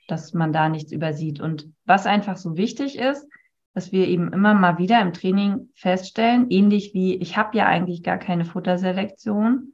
dass 0.07 0.33
man 0.33 0.51
da 0.51 0.67
nichts 0.67 0.91
übersieht. 0.91 1.39
Und 1.39 1.69
was 1.85 2.05
einfach 2.05 2.35
so 2.35 2.57
wichtig 2.57 2.99
ist, 2.99 3.25
dass 3.73 3.93
wir 3.93 4.07
eben 4.09 4.33
immer 4.33 4.53
mal 4.53 4.77
wieder 4.77 5.01
im 5.01 5.13
Training 5.13 5.69
feststellen, 5.73 6.47
ähnlich 6.49 6.93
wie 6.93 7.15
ich 7.15 7.37
habe 7.37 7.57
ja 7.57 7.65
eigentlich 7.65 8.03
gar 8.03 8.17
keine 8.17 8.43
Futterselektion. 8.43 9.71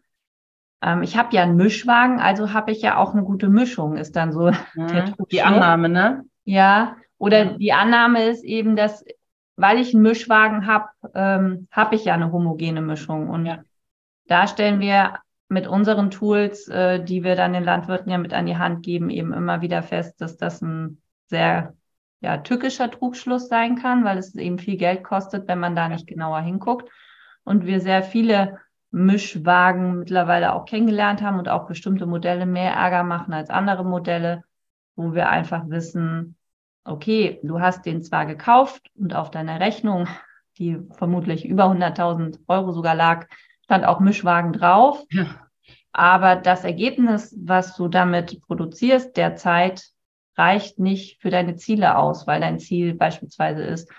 Ähm, 0.83 1.01
ich 1.01 1.17
habe 1.17 1.35
ja 1.35 1.41
einen 1.41 1.55
Mischwagen, 1.55 2.19
also 2.19 2.53
habe 2.53 2.71
ich 2.71 2.83
ja 2.83 2.97
auch 2.97 3.13
eine 3.13 3.23
gute 3.23 3.49
Mischung, 3.49 3.97
ist 3.97 4.15
dann 4.15 4.31
so 4.31 4.51
mhm. 4.75 5.15
die 5.31 5.41
Annahme, 5.41 5.89
ne? 5.89 6.23
Ja, 6.43 6.97
oder 7.17 7.43
ja. 7.43 7.57
die 7.57 7.73
Annahme 7.73 8.27
ist 8.27 8.43
eben, 8.43 8.75
dass 8.75 9.03
weil 9.55 9.79
ich 9.79 9.95
einen 9.95 10.03
Mischwagen 10.03 10.67
habe, 10.67 10.89
ähm, 11.15 11.67
habe 11.71 11.95
ich 11.95 12.05
ja 12.05 12.13
eine 12.13 12.31
homogene 12.31 12.81
Mischung. 12.81 13.27
Und 13.27 13.47
ja. 13.47 13.63
da 14.27 14.45
stellen 14.45 14.79
wir 14.79 15.17
mit 15.50 15.68
unseren 15.68 16.12
Tools, 16.12 16.68
äh, 16.68 17.04
die 17.04 17.24
wir 17.24 17.36
dann 17.36 17.54
den 17.54 17.63
Landwirten 17.63 18.12
ja 18.12 18.18
mit 18.18 18.34
an 18.34 18.46
die 18.46 18.58
Hand 18.58 18.84
geben, 18.84 19.10
eben 19.10 19.34
immer 19.34 19.62
wieder 19.62 19.84
fest, 19.84 20.20
dass 20.22 20.38
das 20.38 20.62
ein 20.62 21.01
sehr 21.27 21.74
ja, 22.20 22.38
tückischer 22.38 22.89
Trugschluss 22.89 23.48
sein 23.48 23.75
kann, 23.75 24.04
weil 24.04 24.18
es 24.18 24.36
eben 24.36 24.60
viel 24.60 24.77
Geld 24.77 25.04
kostet, 25.04 25.48
wenn 25.48 25.60
man 25.60 25.75
da 25.75 25.88
nicht 25.88 26.08
genauer 26.08 26.42
hinguckt. 26.42 26.89
Und 27.44 27.66
wir 27.66 27.80
sehr 27.80 28.04
viele 28.04 28.60
Mischwagen 28.92 30.00
mittlerweile 30.00 30.54
auch 30.54 30.66
kennengelernt 30.66 31.22
haben 31.22 31.39
und 31.39 31.50
auch 31.50 31.68
bestimmte 31.68 32.06
Modelle 32.06 32.46
mehr 32.46 32.74
Ärger 32.74 33.04
machen 33.04 33.34
als 33.34 33.50
andere 33.50 33.86
Modelle, 33.86 34.44
wo 34.96 35.13
wir 35.13 35.30
einfach 35.30 35.70
wissen, 35.70 36.36
okay, 36.84 37.39
du 37.44 37.60
hast 37.60 37.86
den 37.86 38.01
zwar 38.01 38.25
gekauft 38.25 38.89
und 38.96 39.13
auf 39.13 39.30
deiner 39.30 39.60
Rechnung, 39.60 40.08
die 40.58 40.80
vermutlich 40.92 41.46
über 41.46 41.66
100.000 41.66 42.39
Euro 42.48 42.72
sogar 42.72 42.96
lag, 42.96 43.27
stand 43.67 43.86
auch 43.86 44.00
Mischwagen 44.00 44.53
drauf. 44.53 45.03
Ja. 45.12 45.25
Aber 45.91 46.38
das 46.38 46.63
Ergebnis, 46.63 47.36
was 47.38 47.75
du 47.75 47.89
damit 47.89 48.41
produzierst, 48.41 49.17
derzeit 49.17 49.83
reicht 50.38 50.79
nicht 50.79 51.21
für 51.21 51.31
deine 51.31 51.55
Ziele 51.57 51.97
aus, 51.97 52.27
weil 52.27 52.39
dein 52.39 52.59
Ziel 52.59 52.93
beispielsweise 52.93 53.63
ist, 53.63 53.91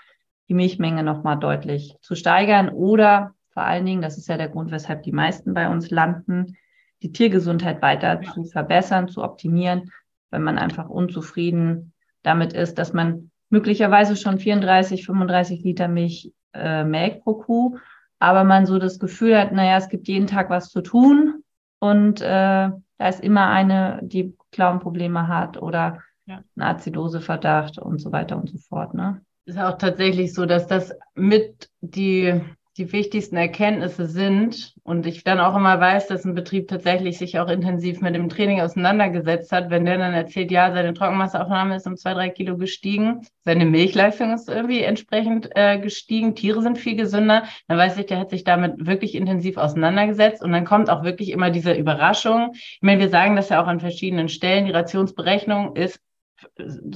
die 0.47 0.55
Milchmenge 0.55 1.03
nochmal 1.03 1.37
deutlich 1.37 1.95
zu 2.01 2.15
steigern 2.15 2.69
oder 2.69 3.35
vor 3.53 3.63
allen 3.63 3.85
Dingen, 3.85 4.01
das 4.01 4.17
ist 4.17 4.27
ja 4.27 4.37
der 4.37 4.49
Grund, 4.49 4.71
weshalb 4.71 5.03
die 5.03 5.11
meisten 5.11 5.53
bei 5.53 5.69
uns 5.69 5.91
landen, 5.91 6.57
die 7.03 7.11
Tiergesundheit 7.11 7.81
weiter 7.81 8.21
zu 8.21 8.45
verbessern, 8.45 9.07
zu 9.07 9.23
optimieren, 9.23 9.91
wenn 10.31 10.41
man 10.41 10.57
einfach 10.57 10.89
unzufrieden 10.89 11.93
damit 12.23 12.53
ist, 12.53 12.79
dass 12.79 12.93
man 12.93 13.29
möglicherweise 13.49 14.15
schon 14.15 14.39
34, 14.39 15.05
35 15.05 15.63
Liter 15.63 15.87
Milch 15.87 16.31
äh, 16.53 16.83
melkt 16.83 17.23
pro 17.23 17.35
Kuh, 17.35 17.77
aber 18.19 18.43
man 18.43 18.65
so 18.65 18.77
das 18.79 18.99
Gefühl 18.99 19.37
hat, 19.37 19.51
naja, 19.51 19.77
es 19.77 19.89
gibt 19.89 20.07
jeden 20.07 20.27
Tag 20.27 20.49
was 20.49 20.69
zu 20.69 20.81
tun 20.81 21.43
und 21.79 22.21
äh, 22.21 22.25
da 22.25 23.07
ist 23.07 23.21
immer 23.21 23.47
eine, 23.47 23.99
die 24.03 24.35
Klauenprobleme 24.51 25.27
hat 25.27 25.61
oder 25.61 26.01
ja. 26.25 26.43
einen 26.55 26.67
Azidoseverdacht 26.67 27.79
und 27.79 27.99
so 27.99 28.11
weiter 28.11 28.37
und 28.37 28.49
so 28.49 28.57
fort. 28.57 28.93
Ne? 28.93 29.21
Ist 29.45 29.57
auch 29.57 29.77
tatsächlich 29.77 30.33
so, 30.33 30.45
dass 30.45 30.67
das 30.67 30.93
mit 31.15 31.69
die 31.81 32.41
die 32.79 32.91
wichtigsten 32.93 33.35
Erkenntnisse 33.35 34.07
sind 34.07 34.73
und 34.83 35.05
ich 35.05 35.25
dann 35.25 35.41
auch 35.41 35.55
immer 35.55 35.79
weiß, 35.79 36.07
dass 36.07 36.23
ein 36.23 36.33
Betrieb 36.33 36.69
tatsächlich 36.69 37.17
sich 37.17 37.37
auch 37.37 37.49
intensiv 37.49 37.99
mit 37.99 38.15
dem 38.15 38.29
Training 38.29 38.61
auseinandergesetzt 38.61 39.51
hat, 39.51 39.69
wenn 39.69 39.83
der 39.83 39.97
dann 39.97 40.13
erzählt, 40.13 40.49
ja, 40.49 40.71
seine 40.71 40.93
Trockenmasseaufnahme 40.93 41.75
ist 41.75 41.85
um 41.85 41.97
zwei, 41.97 42.13
drei 42.13 42.29
Kilo 42.29 42.57
gestiegen, 42.57 43.27
seine 43.43 43.65
Milchleistung 43.65 44.33
ist 44.33 44.47
irgendwie 44.47 44.81
entsprechend 44.81 45.49
äh, 45.55 45.77
gestiegen, 45.77 46.35
Tiere 46.35 46.61
sind 46.61 46.77
viel 46.77 46.95
gesünder, 46.95 47.43
dann 47.67 47.77
weiß 47.77 47.97
ich, 47.97 48.05
der 48.05 48.17
hat 48.17 48.29
sich 48.29 48.45
damit 48.45 48.85
wirklich 48.87 49.13
intensiv 49.13 49.57
auseinandergesetzt 49.57 50.41
und 50.41 50.53
dann 50.53 50.63
kommt 50.63 50.89
auch 50.89 51.03
wirklich 51.03 51.31
immer 51.31 51.49
diese 51.51 51.73
Überraschung. 51.73 52.51
Ich 52.53 52.79
meine, 52.81 53.01
wir 53.01 53.09
sagen 53.09 53.35
das 53.35 53.49
ja 53.49 53.61
auch 53.61 53.67
an 53.67 53.81
verschiedenen 53.81 54.29
Stellen, 54.29 54.65
die 54.65 54.71
Rationsberechnung 54.71 55.75
ist 55.75 55.99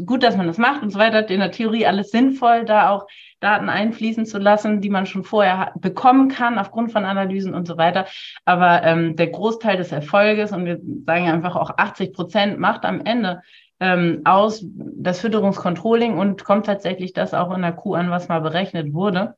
gut, 0.06 0.24
dass 0.24 0.38
man 0.38 0.48
das 0.48 0.58
macht 0.58 0.84
und 0.84 0.92
so 0.92 1.00
weiter. 1.00 1.28
In 1.30 1.40
der 1.40 1.52
Theorie 1.52 1.86
alles 1.86 2.12
sinnvoll, 2.12 2.66
da 2.66 2.90
auch 2.90 3.08
Daten 3.44 3.70
einfließen 3.70 4.26
zu 4.26 4.40
lassen, 4.40 4.82
die 4.82 4.90
man 4.90 5.06
schon 5.06 5.24
vorher 5.24 5.74
bekommen 5.76 6.30
kann 6.30 6.58
aufgrund 6.58 6.92
von 6.92 7.06
Analysen 7.06 7.54
und 7.54 7.68
so 7.68 7.78
weiter. 7.78 8.06
Aber 8.46 8.84
ähm, 8.84 9.16
der 9.16 9.28
Großteil 9.28 9.78
des 9.78 9.92
Erfolges, 9.92 10.52
und 10.52 10.66
wir 10.66 10.80
sagen 11.06 11.30
einfach 11.30 11.56
auch 11.56 11.72
80 11.78 12.14
Prozent, 12.14 12.60
macht 12.60 12.86
am 12.86 13.02
Ende 13.02 13.42
ähm, 13.80 14.22
aus 14.24 14.66
das 14.74 15.20
Fütterungskontrolling 15.20 16.18
und 16.18 16.44
kommt 16.46 16.66
tatsächlich 16.66 17.12
das 17.14 17.34
auch 17.34 17.54
in 17.54 17.62
der 17.62 17.74
Kuh 17.74 17.96
an, 17.96 18.10
was 18.10 18.30
mal 18.30 18.40
berechnet 18.40 18.94
wurde. 18.94 19.36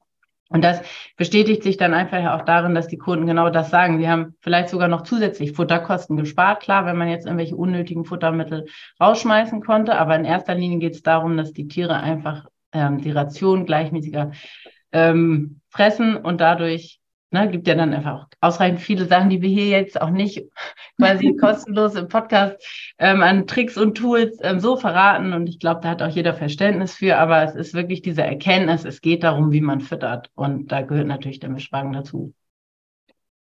Und 0.50 0.64
das 0.64 0.82
bestätigt 1.18 1.64
sich 1.64 1.78
dann 1.78 1.96
einfach 1.96 2.24
auch 2.34 2.46
darin, 2.46 2.76
dass 2.76 2.88
die 2.88 3.00
Kunden 3.00 3.26
genau 3.26 3.50
das 3.50 3.72
sagen. 3.72 3.98
Sie 3.98 4.08
haben 4.08 4.36
vielleicht 4.42 4.70
sogar 4.70 4.88
noch 4.88 5.02
zusätzlich 5.02 5.54
Futterkosten 5.54 6.18
gespart. 6.18 6.62
Klar, 6.62 6.86
wenn 6.86 6.98
man 6.98 7.10
jetzt 7.10 7.26
irgendwelche 7.26 7.56
unnötigen 7.56 8.06
Futtermittel 8.06 8.68
rausschmeißen 9.02 9.62
konnte. 9.62 9.98
Aber 9.98 10.16
in 10.16 10.26
erster 10.26 10.54
Linie 10.54 10.78
geht 10.78 10.94
es 10.94 11.02
darum, 11.02 11.36
dass 11.36 11.52
die 11.52 11.68
Tiere 11.68 11.96
einfach 11.96 12.46
ähm, 12.72 13.00
die 13.00 13.12
Ration 13.12 13.66
gleichmäßiger 13.66 14.32
ähm, 14.92 15.62
fressen 15.70 16.16
und 16.18 16.42
dadurch 16.42 17.00
Ne, 17.36 17.50
gibt 17.50 17.68
ja 17.68 17.76
dann 17.76 17.94
einfach 17.94 18.22
auch 18.22 18.26
ausreichend 18.40 18.80
viele 18.80 19.06
Sachen, 19.08 19.30
die 19.30 19.42
wir 19.42 19.50
hier 19.50 19.68
jetzt 19.68 20.00
auch 20.00 20.10
nicht 20.10 20.42
quasi 20.98 21.36
kostenlos 21.42 21.96
im 21.96 22.08
Podcast 22.08 22.56
ähm, 22.98 23.22
an 23.22 23.46
Tricks 23.46 23.78
und 23.78 23.96
Tools 23.96 24.38
ähm, 24.42 24.62
so 24.62 24.78
verraten. 24.78 25.34
Und 25.34 25.50
ich 25.50 25.60
glaube, 25.60 25.82
da 25.82 25.90
hat 25.90 26.02
auch 26.02 26.08
jeder 26.08 26.34
Verständnis 26.34 26.94
für. 26.94 27.18
Aber 27.18 27.44
es 27.44 27.54
ist 27.54 27.74
wirklich 27.74 28.02
diese 28.02 28.24
Erkenntnis, 28.24 28.86
es 28.86 29.02
geht 29.02 29.24
darum, 29.24 29.52
wie 29.52 29.60
man 29.60 29.82
füttert. 29.82 30.30
Und 30.36 30.72
da 30.72 30.82
gehört 30.82 31.08
natürlich 31.08 31.42
der 31.42 31.50
Mischwagen 31.50 31.92
dazu. 31.92 32.34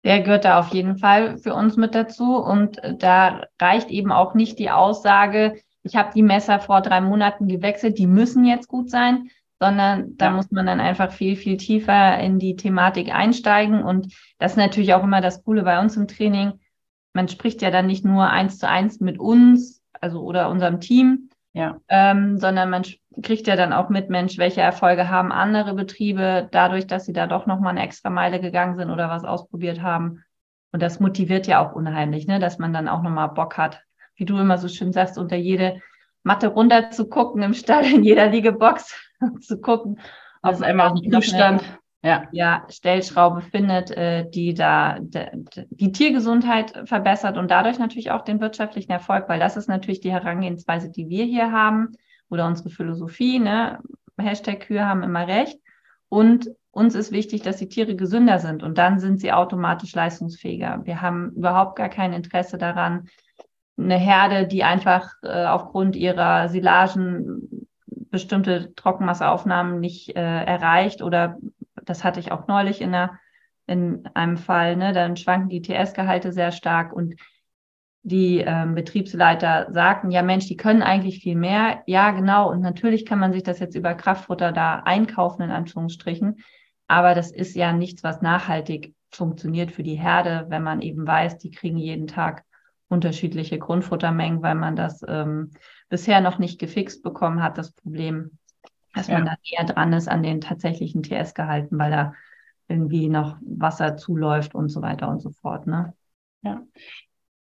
Der 0.04 0.22
gehört 0.22 0.46
da 0.46 0.60
auf 0.60 0.70
jeden 0.70 0.98
Fall 0.98 1.38
für 1.38 1.54
uns 1.54 1.78
mit 1.78 1.94
dazu. 1.94 2.38
Und 2.38 2.82
da 2.98 3.44
reicht 3.62 3.92
eben 3.92 4.12
auch 4.12 4.34
nicht 4.34 4.58
die 4.58 4.72
Aussage, 4.72 5.62
ich 5.84 5.96
habe 5.96 6.12
die 6.16 6.24
Messer 6.24 6.60
vor 6.60 6.82
drei 6.82 7.02
Monaten 7.02 7.48
gewechselt, 7.48 7.98
die 7.98 8.08
müssen 8.08 8.46
jetzt 8.46 8.68
gut 8.68 8.90
sein, 8.90 9.30
sondern 9.60 10.18
da 10.18 10.26
ja. 10.26 10.32
muss 10.32 10.52
man 10.52 10.66
dann 10.66 10.80
einfach 10.80 11.12
viel, 11.12 11.36
viel 11.36 11.58
tiefer 11.58 12.20
in 12.20 12.40
die 12.40 12.56
Thematik 12.56 13.14
einsteigen. 13.14 13.84
Und 13.84 14.14
das 14.40 14.54
ist 14.54 14.58
natürlich 14.58 14.94
auch 14.94 15.04
immer 15.04 15.22
das 15.22 15.44
Coole 15.44 15.64
bei 15.64 15.80
uns 15.80 15.96
im 15.96 16.08
Training. 16.08 16.54
Man 17.14 17.28
spricht 17.28 17.62
ja 17.62 17.70
dann 17.70 17.86
nicht 17.86 18.04
nur 18.04 18.30
eins 18.30 18.58
zu 18.58 18.68
eins 18.68 19.00
mit 19.00 19.20
uns, 19.20 19.82
also 20.02 20.22
oder 20.22 20.50
unserem 20.50 20.80
Team, 20.80 21.30
ja. 21.54 21.80
ähm, 21.88 22.40
sondern 22.40 22.70
man 22.70 22.84
kriegt 23.22 23.48
ja 23.48 23.56
dann 23.56 23.74
auch 23.74 23.90
mit, 23.90 24.10
Mensch, 24.10 24.38
welche 24.38 24.62
Erfolge 24.62 25.10
haben 25.10 25.32
andere 25.32 25.76
Betriebe 25.76 26.48
dadurch, 26.52 26.88
dass 26.88 27.06
sie 27.06 27.14
da 27.14 27.28
doch 27.28 27.46
nochmal 27.46 27.72
eine 27.72 27.84
extra 27.84 28.10
Meile 28.10 28.40
gegangen 28.42 28.78
sind 28.78 28.90
oder 28.90 29.10
was 29.10 29.24
ausprobiert 29.24 29.82
haben. 29.82 30.24
Und 30.72 30.82
das 30.82 31.00
motiviert 31.00 31.46
ja 31.46 31.66
auch 31.66 31.74
unheimlich, 31.74 32.26
ne? 32.26 32.40
dass 32.40 32.58
man 32.58 32.74
dann 32.74 32.88
auch 32.88 33.04
nochmal 33.04 33.30
Bock 33.30 33.58
hat, 33.58 33.84
wie 34.16 34.26
du 34.26 34.38
immer 34.38 34.58
so 34.58 34.68
schön 34.68 34.94
sagst, 34.94 35.18
unter 35.18 35.36
jede 35.36 35.82
Matte 36.24 36.48
runter 36.48 36.92
zu 36.92 37.08
gucken 37.10 37.42
im 37.42 37.54
Stall, 37.54 37.86
in 37.86 38.04
jeder 38.04 38.28
Liegebox 38.28 38.96
zu 39.42 39.60
gucken, 39.60 40.00
ob 40.42 40.54
es 40.54 40.62
einmal 40.62 40.90
auf 40.90 41.02
dem 41.02 41.12
Zustand 41.12 41.64
ja. 42.04 42.28
ja, 42.32 42.68
Stellschraube 42.70 43.42
findet, 43.42 43.92
äh, 43.92 44.30
die 44.30 44.54
da 44.54 45.00
de, 45.00 45.30
de, 45.34 45.66
die 45.70 45.92
Tiergesundheit 45.94 46.84
verbessert 46.86 47.38
und 47.38 47.50
dadurch 47.50 47.80
natürlich 47.80 48.12
auch 48.12 48.24
den 48.24 48.42
wirtschaftlichen 48.42 48.92
Erfolg, 48.92 49.30
weil 49.30 49.40
das 49.40 49.56
ist 49.56 49.70
natürlich 49.70 50.02
die 50.02 50.12
Herangehensweise, 50.12 50.92
die 50.92 51.08
wir 51.08 51.24
hier 51.24 51.54
haben 51.54 51.94
oder 52.30 52.46
unsere 52.46 52.70
Philosophie, 52.70 53.40
ne? 53.40 53.80
Hashtag 54.20 54.62
Kühe 54.62 54.86
haben 54.86 55.02
immer 55.02 55.28
recht. 55.28 55.58
Und 56.10 56.50
uns 56.72 56.94
ist 56.94 57.12
wichtig, 57.12 57.42
dass 57.42 57.58
die 57.58 57.70
Tiere 57.70 57.96
gesünder 57.96 58.40
sind 58.40 58.64
und 58.64 58.78
dann 58.78 59.00
sind 59.00 59.20
sie 59.20 59.32
automatisch 59.32 59.96
leistungsfähiger. 59.96 60.82
Wir 60.84 61.02
haben 61.02 61.32
überhaupt 61.32 61.76
gar 61.78 61.90
kein 61.90 62.14
Interesse 62.14 62.58
daran, 62.58 63.08
eine 63.78 63.98
Herde, 63.98 64.48
die 64.48 64.64
einfach 64.64 65.14
äh, 65.24 65.46
aufgrund 65.46 65.96
ihrer 65.96 66.50
Silagen 66.50 67.68
bestimmte 67.86 68.74
Trockenmasseaufnahmen 68.76 69.80
nicht 69.80 70.16
äh, 70.16 70.44
erreicht 70.44 71.02
oder 71.02 71.38
das 71.84 72.04
hatte 72.04 72.20
ich 72.20 72.32
auch 72.32 72.48
neulich 72.48 72.82
in, 72.82 72.94
einer, 72.94 73.20
in 73.66 74.08
einem 74.14 74.38
Fall, 74.38 74.76
ne, 74.76 74.94
dann 74.94 75.18
schwanken 75.18 75.50
die 75.50 75.62
TS-Gehalte 75.62 76.32
sehr 76.32 76.52
stark 76.52 76.94
und 76.94 77.16
die 78.04 78.40
ähm, 78.40 78.76
Betriebsleiter 78.76 79.68
sagten, 79.72 80.12
ja 80.12 80.22
Mensch, 80.22 80.48
die 80.48 80.58
können 80.58 80.84
eigentlich 80.84 81.20
viel 81.20 81.36
mehr. 81.36 81.84
Ja, 81.88 82.12
genau. 82.12 82.52
Und 82.52 82.60
natürlich 82.60 83.06
kann 83.06 83.18
man 83.18 83.32
sich 83.32 83.44
das 83.44 83.60
jetzt 83.60 83.76
über 83.76 83.94
Kraftfutter 83.96 84.52
da 84.52 84.80
einkaufen, 84.80 85.42
in 85.42 85.52
Anführungsstrichen. 85.52 86.40
Aber 86.88 87.16
das 87.16 87.32
ist 87.32 87.56
ja 87.56 87.72
nichts, 87.72 88.04
was 88.04 88.22
nachhaltig 88.22 88.94
funktioniert 89.10 89.72
für 89.72 89.84
die 89.84 89.96
Herde, 89.96 90.48
wenn 90.50 90.64
man 90.64 90.82
eben 90.82 91.08
weiß, 91.08 91.38
die 91.38 91.52
kriegen 91.52 91.78
jeden 91.78 92.08
Tag 92.08 92.44
unterschiedliche 92.94 93.58
Grundfuttermengen, 93.60 94.42
weil 94.42 94.56
man 94.56 94.76
das 94.76 95.04
ähm, 95.08 95.52
bisher 95.90 96.22
noch 96.22 96.38
nicht 96.38 96.60
gefixt 96.60 97.04
bekommen 97.04 97.44
hat, 97.44 97.58
das 97.58 97.72
Problem, 97.72 98.38
dass 98.94 99.08
ja. 99.08 99.16
man 99.16 99.26
da 99.26 99.36
eher 99.44 99.66
dran 99.66 99.92
ist 99.94 100.08
an 100.08 100.24
den 100.24 100.42
tatsächlichen 100.42 101.04
TS-Gehalten, 101.04 101.78
weil 101.78 101.92
da 101.92 102.14
irgendwie 102.68 103.10
noch 103.10 103.38
Wasser 103.42 103.98
zuläuft 103.98 104.56
und 104.56 104.70
so 104.70 104.82
weiter 104.82 105.10
und 105.10 105.20
so 105.20 105.32
fort. 105.32 105.68
Ne? 105.68 105.94
Ja. 106.44 106.62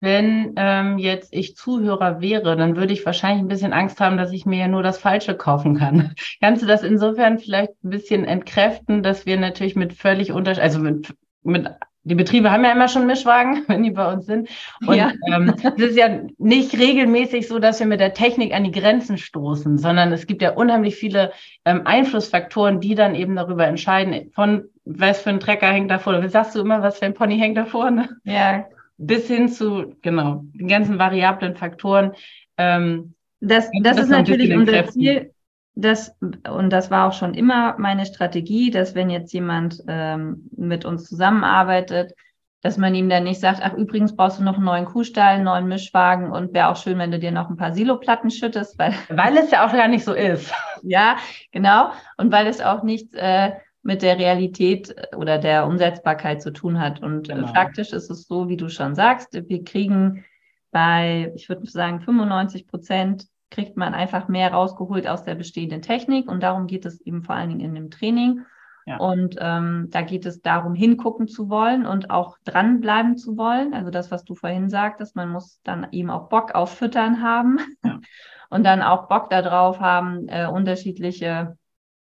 Wenn 0.03 0.55
ähm, 0.57 0.97
jetzt 0.97 1.35
ich 1.35 1.57
Zuhörer 1.57 2.23
wäre, 2.23 2.57
dann 2.57 2.77
würde 2.77 2.95
ich 2.95 3.05
wahrscheinlich 3.05 3.45
ein 3.45 3.49
bisschen 3.49 3.75
Angst 3.75 4.01
haben, 4.01 4.17
dass 4.17 4.33
ich 4.33 4.47
mir 4.47 4.61
ja 4.61 4.69
nur 4.69 4.83
das 4.83 4.97
Falsche 4.97 5.37
kaufen 5.37 5.77
kann. 5.77 6.15
Kannst 6.41 6.63
du 6.63 6.67
das 6.67 6.83
insofern 6.83 7.39
vielleicht 7.39 7.73
ein 7.85 7.91
bisschen 7.91 8.25
entkräften, 8.25 9.03
dass 9.03 9.27
wir 9.27 9.39
natürlich 9.39 9.77
mit 9.77 9.93
völlig 9.93 10.33
unterschiedlichen, 10.33 10.63
also 10.63 10.81
mit 10.81 11.15
mit 11.43 11.69
die 12.03 12.15
Betriebe 12.15 12.51
haben 12.51 12.65
ja 12.65 12.73
immer 12.73 12.89
schon 12.89 13.07
Mischwagen, 13.07 13.65
wenn 13.69 13.83
die 13.83 13.91
bei 13.91 14.13
uns 14.13 14.27
sind. 14.27 14.49
Und 14.87 14.97
ja. 14.97 15.13
ähm, 15.33 15.55
es 15.63 15.83
ist 15.83 15.97
ja 15.97 16.21
nicht 16.39 16.79
regelmäßig 16.79 17.47
so, 17.47 17.59
dass 17.59 17.81
wir 17.81 17.87
mit 17.87 18.01
der 18.01 18.15
Technik 18.15 18.55
an 18.55 18.65
die 18.65 18.71
Grenzen 18.71 19.19
stoßen, 19.19 19.79
sondern 19.79 20.13
es 20.13 20.27
gibt 20.27 20.43
ja 20.43 20.53
unheimlich 20.53 20.97
viele 20.97 21.33
ähm, 21.65 21.83
Einflussfaktoren, 21.85 22.81
die 22.81 22.95
dann 22.95 23.15
eben 23.15 23.37
darüber 23.37 23.67
entscheiden, 23.67 24.31
von 24.35 24.65
was 24.85 25.21
für 25.21 25.31
ein 25.31 25.41
Trecker 25.41 25.69
hängt 25.69 25.91
da 25.91 25.99
vorne. 25.99 26.23
Wie 26.23 26.29
sagst 26.29 26.55
du 26.55 26.61
immer, 26.61 26.83
was 26.83 26.99
für 26.99 27.07
ein 27.07 27.15
Pony 27.15 27.39
hängt 27.39 27.57
da 27.57 27.67
vorne? 27.67 28.09
Ja. 28.25 28.67
Bis 28.97 29.29
hin 29.29 29.49
zu, 29.49 29.95
genau, 30.03 30.43
den 30.55 30.69
ganzen 30.69 30.99
variablen 30.99 31.57
Faktoren. 31.57 32.13
Ähm, 32.57 33.15
das, 33.41 33.71
das, 33.83 33.97
das 33.97 34.05
ist 34.05 34.11
natürlich 34.11 34.55
unser 34.55 34.87
Ziel, 34.89 35.33
das, 35.81 36.17
und 36.21 36.71
das 36.71 36.91
war 36.91 37.09
auch 37.09 37.13
schon 37.13 37.35
immer 37.35 37.77
meine 37.79 38.07
Strategie, 38.07 38.71
dass 38.71 38.95
wenn 38.95 39.11
jetzt 39.11 39.33
jemand 39.33 39.83
ähm, 39.89 40.49
mit 40.57 40.85
uns 40.85 41.05
zusammenarbeitet, 41.05 42.15
dass 42.63 42.77
man 42.77 42.95
ihm 42.95 43.09
dann 43.09 43.25
nicht 43.25 43.41
sagt, 43.41 43.61
ach 43.63 43.73
übrigens 43.73 44.15
brauchst 44.15 44.39
du 44.39 44.45
noch 44.45 44.57
einen 44.57 44.65
neuen 44.65 44.85
Kuhstall, 44.85 45.37
einen 45.37 45.45
neuen 45.45 45.67
Mischwagen 45.67 46.31
und 46.31 46.53
wäre 46.53 46.69
auch 46.69 46.77
schön, 46.77 46.99
wenn 46.99 47.11
du 47.11 47.19
dir 47.19 47.33
noch 47.33 47.49
ein 47.49 47.57
paar 47.57 47.73
Siloplatten 47.73 48.31
schüttest, 48.31 48.79
weil 48.79 48.93
weil 49.09 49.37
es 49.39 49.51
ja 49.51 49.67
auch 49.67 49.73
gar 49.73 49.89
nicht 49.89 50.05
so 50.05 50.13
ist. 50.13 50.53
ja, 50.83 51.17
genau 51.53 51.91
und 52.19 52.31
weil 52.31 52.47
es 52.47 52.61
auch 52.61 52.83
nichts 52.83 53.15
äh, 53.15 53.53
mit 53.83 54.03
der 54.03 54.19
Realität 54.19 54.95
oder 55.17 55.39
der 55.39 55.67
Umsetzbarkeit 55.67 56.43
zu 56.43 56.53
tun 56.53 56.79
hat. 56.79 57.03
Und 57.03 57.29
genau. 57.29 57.47
faktisch 57.47 57.93
ist 57.93 58.11
es 58.11 58.27
so, 58.27 58.49
wie 58.49 58.59
du 58.59 58.69
schon 58.69 58.95
sagst, 58.95 59.33
wir 59.33 59.65
kriegen 59.65 60.25
bei, 60.71 61.33
ich 61.35 61.49
würde 61.49 61.67
sagen, 61.67 62.01
95 62.01 62.67
Prozent 62.67 63.27
kriegt 63.51 63.77
man 63.77 63.95
einfach 63.95 64.29
mehr 64.29 64.53
rausgeholt 64.53 65.09
aus 65.09 65.25
der 65.25 65.35
bestehenden 65.35 65.83
Technik 65.83 66.31
und 66.31 66.43
darum 66.43 66.67
geht 66.67 66.87
es 66.87 67.01
eben 67.01 67.23
vor 67.23 67.35
allen 67.35 67.51
Dingen 67.51 67.61
in 67.61 67.75
dem 67.75 67.91
Training. 67.91 68.45
Ja. 68.87 68.97
Und 68.97 69.37
ähm, 69.39 69.89
da 69.91 70.03
geht 70.03 70.25
es 70.27 70.41
darum, 70.41 70.75
hingucken 70.75 71.29
zu 71.29 71.49
wollen 71.49 71.87
und 71.87 72.11
auch 72.11 72.39
dranbleiben 72.45 73.17
zu 73.17 73.37
wollen. 73.37 73.75
Also 73.75 73.91
das, 73.91 74.11
was 74.11 74.25
du 74.25 74.35
vorhin 74.35 74.71
sagtest, 74.71 75.17
man 75.17 75.31
muss 75.31 75.61
dann 75.63 75.89
eben 75.93 76.11
auch 76.11 76.29
Bock 76.29 76.55
auf 76.55 76.75
Füttern 76.77 77.23
haben 77.23 77.59
ja. 77.85 78.01
und 78.51 78.65
dann 78.65 78.83
auch 78.83 79.09
Bock 79.09 79.31
darauf 79.31 79.81
haben, 79.81 80.29
äh, 80.29 80.47
unterschiedliche 80.47 81.57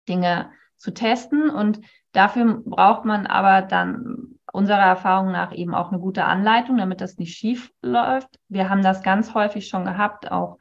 Dinge 0.09 0.51
zu 0.77 0.93
testen. 0.93 1.51
Und 1.51 1.81
dafür 2.13 2.63
braucht 2.65 3.05
man 3.05 3.27
aber 3.27 3.63
dann 3.63 4.39
unserer 4.53 4.79
Erfahrung 4.79 5.33
nach 5.33 5.53
eben 5.53 5.75
auch 5.75 5.91
eine 5.91 6.01
gute 6.01 6.25
Anleitung, 6.25 6.77
damit 6.77 7.01
das 7.01 7.19
nicht 7.19 7.37
schief 7.37 7.73
läuft. 7.83 8.39
Wir 8.49 8.71
haben 8.71 8.83
das 8.83 9.03
ganz 9.03 9.35
häufig 9.35 9.69
schon 9.69 9.85
gehabt, 9.85 10.31
auch 10.31 10.59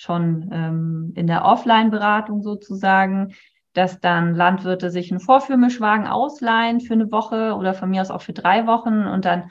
schon 0.00 0.48
ähm, 0.50 1.12
in 1.14 1.26
der 1.26 1.44
Offline-Beratung 1.44 2.42
sozusagen, 2.42 3.34
dass 3.74 4.00
dann 4.00 4.34
Landwirte 4.34 4.90
sich 4.90 5.10
einen 5.10 5.20
Vorführmischwagen 5.20 6.06
ausleihen 6.06 6.80
für 6.80 6.94
eine 6.94 7.12
Woche 7.12 7.54
oder 7.54 7.74
von 7.74 7.90
mir 7.90 8.00
aus 8.00 8.10
auch 8.10 8.22
für 8.22 8.32
drei 8.32 8.66
Wochen 8.66 9.06
und 9.06 9.26
dann 9.26 9.50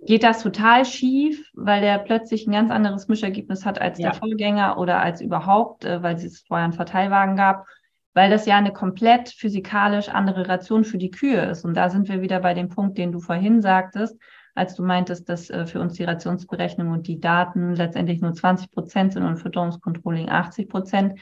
geht 0.00 0.24
das 0.24 0.42
total 0.42 0.84
schief, 0.84 1.48
weil 1.54 1.82
der 1.82 1.98
plötzlich 1.98 2.46
ein 2.46 2.52
ganz 2.52 2.72
anderes 2.72 3.06
Mischergebnis 3.06 3.64
hat 3.64 3.80
als 3.80 3.98
ja. 3.98 4.10
der 4.10 4.18
Vorgänger 4.18 4.76
oder 4.76 4.98
als 4.98 5.20
überhaupt, 5.20 5.84
äh, 5.84 6.02
weil 6.02 6.16
es 6.16 6.40
vorher 6.40 6.64
einen 6.64 6.72
Verteilwagen 6.72 7.36
gab, 7.36 7.64
weil 8.12 8.28
das 8.28 8.46
ja 8.46 8.56
eine 8.56 8.72
komplett 8.72 9.28
physikalisch 9.28 10.08
andere 10.08 10.48
Ration 10.48 10.82
für 10.82 10.98
die 10.98 11.12
Kühe 11.12 11.44
ist. 11.44 11.64
Und 11.64 11.74
da 11.74 11.90
sind 11.90 12.08
wir 12.08 12.22
wieder 12.22 12.40
bei 12.40 12.54
dem 12.54 12.70
Punkt, 12.70 12.98
den 12.98 13.12
du 13.12 13.20
vorhin 13.20 13.62
sagtest 13.62 14.18
als 14.60 14.74
du 14.74 14.82
meintest, 14.82 15.26
dass 15.30 15.48
äh, 15.48 15.64
für 15.64 15.80
uns 15.80 15.94
die 15.94 16.04
Rationsberechnung 16.04 16.90
und 16.90 17.06
die 17.06 17.18
Daten 17.18 17.74
letztendlich 17.74 18.20
nur 18.20 18.34
20 18.34 18.70
Prozent 18.70 19.14
sind 19.14 19.24
und 19.24 19.38
Fütterungscontrolling 19.38 20.28
80 20.28 20.68
Prozent, 20.68 21.18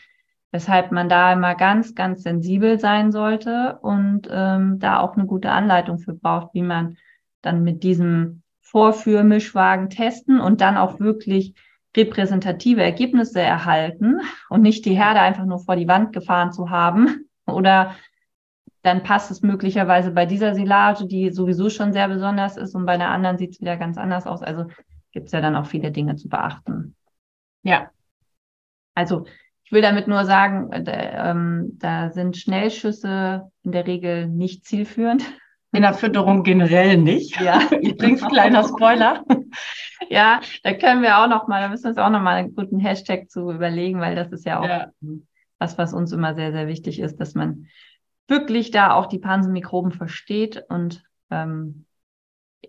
weshalb 0.50 0.90
man 0.90 1.08
da 1.08 1.32
immer 1.32 1.54
ganz, 1.54 1.94
ganz 1.94 2.24
sensibel 2.24 2.80
sein 2.80 3.12
sollte 3.12 3.78
und 3.80 4.28
ähm, 4.28 4.80
da 4.80 4.98
auch 4.98 5.14
eine 5.14 5.26
gute 5.26 5.52
Anleitung 5.52 6.00
für 6.00 6.14
braucht, 6.14 6.52
wie 6.52 6.62
man 6.62 6.96
dann 7.40 7.62
mit 7.62 7.84
diesem 7.84 8.42
Vorführmischwagen 8.60 9.88
testen 9.88 10.40
und 10.40 10.60
dann 10.60 10.76
auch 10.76 10.98
wirklich 10.98 11.54
repräsentative 11.96 12.82
Ergebnisse 12.82 13.40
erhalten 13.40 14.20
und 14.48 14.62
nicht 14.62 14.84
die 14.84 14.96
Herde 14.96 15.20
einfach 15.20 15.44
nur 15.44 15.60
vor 15.60 15.76
die 15.76 15.86
Wand 15.86 16.12
gefahren 16.12 16.50
zu 16.50 16.70
haben 16.70 17.28
oder 17.46 17.94
dann 18.88 19.02
passt 19.02 19.30
es 19.30 19.42
möglicherweise 19.42 20.10
bei 20.12 20.24
dieser 20.24 20.54
Silage, 20.54 21.06
die 21.06 21.30
sowieso 21.30 21.68
schon 21.68 21.92
sehr 21.92 22.08
besonders 22.08 22.56
ist, 22.56 22.74
und 22.74 22.86
bei 22.86 22.92
einer 22.92 23.10
anderen 23.10 23.36
sieht 23.36 23.52
es 23.52 23.60
wieder 23.60 23.76
ganz 23.76 23.98
anders 23.98 24.26
aus. 24.26 24.42
Also 24.42 24.66
gibt 25.12 25.26
es 25.26 25.32
ja 25.32 25.42
dann 25.42 25.56
auch 25.56 25.66
viele 25.66 25.90
Dinge 25.90 26.16
zu 26.16 26.28
beachten. 26.28 26.96
Ja. 27.62 27.90
Also 28.94 29.26
ich 29.64 29.72
will 29.72 29.82
damit 29.82 30.08
nur 30.08 30.24
sagen, 30.24 30.70
da, 30.84 31.30
ähm, 31.30 31.76
da 31.78 32.10
sind 32.10 32.38
Schnellschüsse 32.38 33.50
in 33.62 33.72
der 33.72 33.86
Regel 33.86 34.26
nicht 34.26 34.64
zielführend. 34.64 35.22
In 35.70 35.82
der 35.82 35.92
Fütterung 35.92 36.44
generell 36.44 36.96
nicht. 36.96 37.38
Ja. 37.42 37.60
Übrigens, 37.82 38.26
kleiner 38.26 38.64
Spoiler. 38.64 39.22
ja, 40.08 40.40
da 40.62 40.72
können 40.72 41.02
wir 41.02 41.18
auch 41.18 41.28
noch 41.28 41.46
mal, 41.46 41.60
da 41.60 41.68
müssen 41.68 41.84
wir 41.84 41.90
uns 41.90 41.98
auch 41.98 42.08
noch 42.08 42.22
mal 42.22 42.36
einen 42.36 42.54
guten 42.54 42.78
Hashtag 42.78 43.28
zu 43.28 43.50
überlegen, 43.50 44.00
weil 44.00 44.14
das 44.14 44.32
ist 44.32 44.46
ja 44.46 44.60
auch 44.60 44.64
ja. 44.66 44.88
was, 45.58 45.76
was 45.76 45.92
uns 45.92 46.10
immer 46.12 46.34
sehr, 46.34 46.52
sehr 46.52 46.68
wichtig 46.68 46.98
ist, 47.00 47.20
dass 47.20 47.34
man 47.34 47.66
wirklich 48.28 48.70
da 48.70 48.92
auch 48.92 49.06
die 49.06 49.18
Pansenmikroben 49.18 49.92
versteht 49.92 50.64
und 50.68 51.02
ähm, 51.30 51.86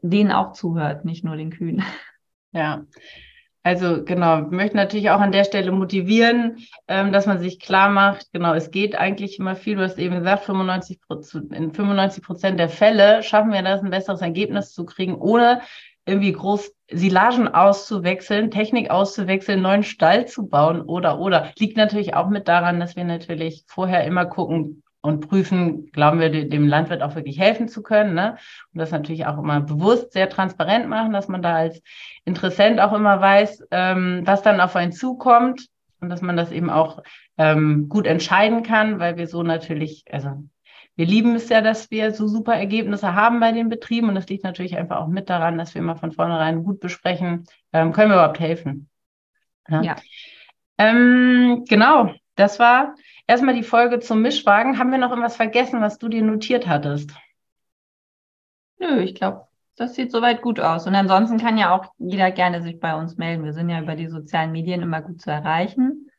denen 0.02 0.32
auch 0.32 0.54
zuhört, 0.54 1.06
nicht 1.06 1.24
nur 1.24 1.36
den 1.36 1.52
Kühen. 1.52 1.84
Ja. 2.52 2.88
Also 3.62 4.04
genau, 4.04 4.50
wir 4.50 4.58
möchten 4.58 4.78
natürlich 4.78 5.12
auch 5.12 5.20
an 5.20 5.32
der 5.32 5.44
Stelle 5.44 5.72
motivieren, 5.72 6.58
ähm, 6.88 7.12
dass 7.12 7.28
man 7.28 7.38
sich 7.38 7.60
klar 7.60 7.90
macht, 7.90 8.32
genau, 8.34 8.56
es 8.56 8.72
geht 8.72 8.96
eigentlich 8.96 9.38
immer 9.38 9.56
viel, 9.56 9.76
du 9.76 9.84
hast 9.84 10.00
eben 10.00 10.16
gesagt, 10.16 10.46
95 10.46 11.00
in 11.52 11.72
95 11.72 12.24
Prozent 12.24 12.60
der 12.60 12.70
Fälle 12.70 13.22
schaffen 13.22 13.52
wir 13.52 13.62
das, 13.62 13.84
ein 13.84 13.92
besseres 13.92 14.22
Ergebnis 14.22 14.74
zu 14.74 14.84
kriegen, 14.84 15.14
ohne 15.14 15.62
irgendwie 16.08 16.32
groß 16.32 16.74
Silagen 16.90 17.48
auszuwechseln, 17.48 18.50
Technik 18.50 18.90
auszuwechseln, 18.90 19.62
neuen 19.62 19.84
Stall 19.84 20.26
zu 20.26 20.48
bauen 20.48 20.82
oder 20.82 21.20
oder. 21.20 21.52
Liegt 21.60 21.78
natürlich 21.78 22.16
auch 22.16 22.30
mit 22.30 22.48
daran, 22.48 22.80
dass 22.80 22.96
wir 22.96 23.04
natürlich 23.04 23.64
vorher 23.68 24.06
immer 24.06 24.26
gucken, 24.26 24.82
und 25.02 25.28
prüfen, 25.30 25.92
glauben 25.92 26.20
wir 26.20 26.30
dem 26.30 26.68
Landwirt 26.68 27.02
auch 27.02 27.16
wirklich 27.16 27.40
helfen 27.40 27.68
zu 27.68 27.82
können. 27.82 28.14
Ne? 28.14 28.38
Und 28.74 28.80
das 28.80 28.92
natürlich 28.92 29.26
auch 29.26 29.38
immer 29.38 29.62
bewusst 29.62 30.12
sehr 30.12 30.30
transparent 30.30 30.90
machen, 30.90 31.14
dass 31.14 31.28
man 31.28 31.42
da 31.42 31.56
als 31.56 31.82
Interessent 32.26 32.80
auch 32.80 32.94
immer 32.94 33.22
weiß, 33.22 33.64
ähm, 33.72 34.22
was 34.26 34.42
dann 34.42 34.60
auf 34.60 34.76
einen 34.76 34.92
zukommt 34.92 35.68
und 36.02 36.10
dass 36.10 36.22
man 36.22 36.36
das 36.36 36.52
eben 36.52 36.70
auch 36.70 37.02
ähm, 37.38 37.88
gut 37.88 38.06
entscheiden 38.06 38.64
kann, 38.64 39.00
weil 39.00 39.18
wir 39.18 39.28
so 39.28 39.44
natürlich, 39.44 40.04
also 40.12 40.44
wir 40.96 41.06
lieben 41.06 41.36
es 41.36 41.48
ja, 41.48 41.62
dass 41.62 41.90
wir 41.92 42.14
so 42.14 42.28
super 42.28 42.56
Ergebnisse 42.56 43.16
haben 43.16 43.40
bei 43.40 43.54
den 43.54 43.70
Betrieben 43.70 44.10
und 44.10 44.16
das 44.16 44.28
liegt 44.28 44.44
natürlich 44.44 44.76
einfach 44.76 44.98
auch 44.98 45.08
mit 45.08 45.30
daran, 45.30 45.58
dass 45.58 45.74
wir 45.74 45.82
immer 45.82 45.96
von 45.96 46.12
vornherein 46.12 46.64
gut 46.66 46.82
besprechen, 46.82 47.46
ähm, 47.72 47.94
können 47.94 48.12
wir 48.12 48.18
überhaupt 48.18 48.42
helfen. 48.42 48.90
Ja. 49.70 49.82
ja. 49.82 49.96
Ähm, 50.78 51.64
genau, 51.70 52.14
das 52.36 52.60
war 52.60 52.96
Erstmal 53.30 53.54
die 53.54 53.62
Folge 53.62 54.00
zum 54.00 54.24
Mischwagen. 54.24 54.80
Haben 54.80 54.90
wir 54.90 54.98
noch 54.98 55.12
irgendwas 55.12 55.36
vergessen, 55.36 55.82
was 55.82 56.00
du 56.00 56.08
dir 56.08 56.24
notiert 56.24 56.68
hattest? 56.68 57.12
Nö, 58.80 59.02
ich 59.02 59.14
glaube, 59.14 59.46
das 59.76 59.94
sieht 59.94 60.12
soweit 60.12 60.42
gut 60.42 60.60
aus. 60.60 60.88
Und 60.88 60.96
ansonsten 60.96 61.38
kann 61.38 61.60
ja 61.60 61.76
auch 61.76 61.94
jeder 62.00 62.32
gerne 62.32 62.64
sich 62.64 62.80
bei 62.80 62.96
uns 62.96 63.18
melden. 63.18 63.46
Wir 63.46 63.54
sind 63.54 63.70
ja 63.70 63.80
über 63.82 63.96
die 63.96 64.08
sozialen 64.08 64.52
Medien 64.52 64.82
immer 64.82 65.04
gut 65.04 65.22
zu 65.22 65.30
erreichen. 65.30 66.10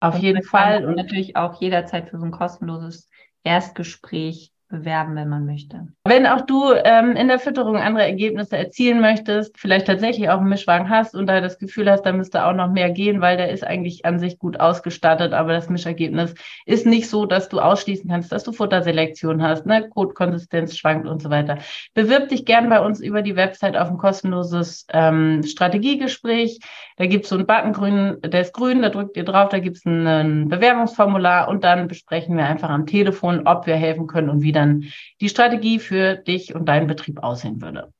Auf 0.00 0.16
und 0.16 0.22
jeden 0.22 0.42
Fall. 0.42 0.84
Und 0.84 0.96
natürlich 0.96 1.36
auch 1.36 1.60
jederzeit 1.60 2.08
für 2.08 2.18
so 2.18 2.24
ein 2.24 2.32
kostenloses 2.32 3.08
Erstgespräch 3.44 4.52
bewerben, 4.70 5.16
wenn 5.16 5.28
man 5.28 5.44
möchte. 5.44 5.88
Wenn 6.04 6.26
auch 6.26 6.40
du 6.42 6.72
ähm, 6.72 7.12
in 7.12 7.28
der 7.28 7.38
Fütterung 7.38 7.76
andere 7.76 8.04
Ergebnisse 8.04 8.56
erzielen 8.56 9.00
möchtest, 9.00 9.58
vielleicht 9.58 9.86
tatsächlich 9.86 10.30
auch 10.30 10.38
einen 10.38 10.48
Mischwagen 10.48 10.88
hast 10.88 11.14
und 11.14 11.26
da 11.26 11.40
das 11.40 11.58
Gefühl 11.58 11.90
hast, 11.90 12.02
da 12.02 12.12
müsste 12.12 12.46
auch 12.46 12.54
noch 12.54 12.70
mehr 12.70 12.90
gehen, 12.90 13.20
weil 13.20 13.36
der 13.36 13.50
ist 13.50 13.66
eigentlich 13.66 14.04
an 14.06 14.18
sich 14.18 14.38
gut 14.38 14.58
ausgestattet, 14.58 15.32
aber 15.32 15.52
das 15.52 15.68
Mischergebnis 15.68 16.34
ist 16.64 16.86
nicht 16.86 17.10
so, 17.10 17.26
dass 17.26 17.48
du 17.48 17.60
ausschließen 17.60 18.08
kannst, 18.08 18.32
dass 18.32 18.44
du 18.44 18.52
Futterselektion 18.52 19.42
hast, 19.42 19.66
ne? 19.66 19.88
Kotkonsistenz 19.90 20.76
schwankt 20.76 21.06
und 21.06 21.20
so 21.20 21.28
weiter. 21.28 21.58
Bewirb 21.94 22.28
dich 22.28 22.44
gern 22.44 22.68
bei 22.68 22.80
uns 22.80 23.00
über 23.00 23.22
die 23.22 23.36
Website 23.36 23.76
auf 23.76 23.90
ein 23.90 23.98
kostenloses 23.98 24.86
ähm, 24.92 25.42
Strategiegespräch. 25.42 26.60
Da 26.96 27.06
gibt 27.06 27.24
es 27.24 27.30
so 27.30 27.36
einen 27.36 27.46
Button 27.46 27.72
grün, 27.72 28.18
der 28.22 28.42
ist 28.42 28.54
grün, 28.54 28.82
da 28.82 28.90
drückt 28.90 29.16
ihr 29.16 29.24
drauf, 29.24 29.48
da 29.48 29.58
gibt 29.58 29.78
es 29.78 29.84
ein, 29.84 30.06
ein 30.06 30.48
Bewerbungsformular 30.48 31.48
und 31.48 31.64
dann 31.64 31.88
besprechen 31.88 32.36
wir 32.36 32.44
einfach 32.44 32.70
am 32.70 32.86
Telefon, 32.86 33.46
ob 33.46 33.66
wir 33.66 33.76
helfen 33.76 34.06
können 34.06 34.28
und 34.28 34.42
wie 34.42 34.52
dann 34.60 34.84
die 35.20 35.28
Strategie 35.28 35.78
für 35.78 36.16
dich 36.16 36.54
und 36.54 36.66
deinen 36.66 36.86
Betrieb 36.86 37.22
aussehen 37.22 37.60
würde. 37.60 37.92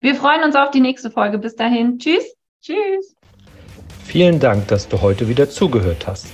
Wir 0.00 0.14
freuen 0.14 0.42
uns 0.42 0.56
auf 0.56 0.70
die 0.70 0.80
nächste 0.80 1.10
Folge. 1.10 1.38
Bis 1.38 1.54
dahin. 1.54 1.98
Tschüss. 1.98 2.34
Tschüss. 2.60 3.16
Vielen 4.04 4.40
Dank, 4.40 4.68
dass 4.68 4.88
du 4.88 5.00
heute 5.00 5.28
wieder 5.28 5.48
zugehört 5.48 6.06
hast. 6.06 6.30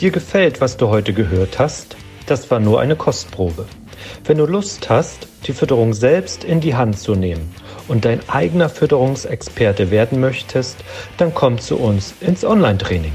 Dir 0.00 0.10
gefällt, 0.10 0.60
was 0.60 0.76
du 0.76 0.88
heute 0.88 1.12
gehört 1.12 1.58
hast? 1.58 1.96
Das 2.26 2.50
war 2.50 2.60
nur 2.60 2.80
eine 2.80 2.96
Kostprobe. 2.96 3.66
Wenn 4.24 4.38
du 4.38 4.46
Lust 4.46 4.90
hast, 4.90 5.28
die 5.46 5.52
Fütterung 5.52 5.94
selbst 5.94 6.44
in 6.44 6.60
die 6.60 6.74
Hand 6.74 6.98
zu 6.98 7.14
nehmen 7.14 7.54
und 7.88 8.04
dein 8.04 8.20
eigener 8.28 8.68
Fütterungsexperte 8.68 9.90
werden 9.90 10.20
möchtest, 10.20 10.76
dann 11.16 11.34
komm 11.34 11.58
zu 11.58 11.78
uns 11.78 12.14
ins 12.20 12.44
Online-Training. 12.44 13.14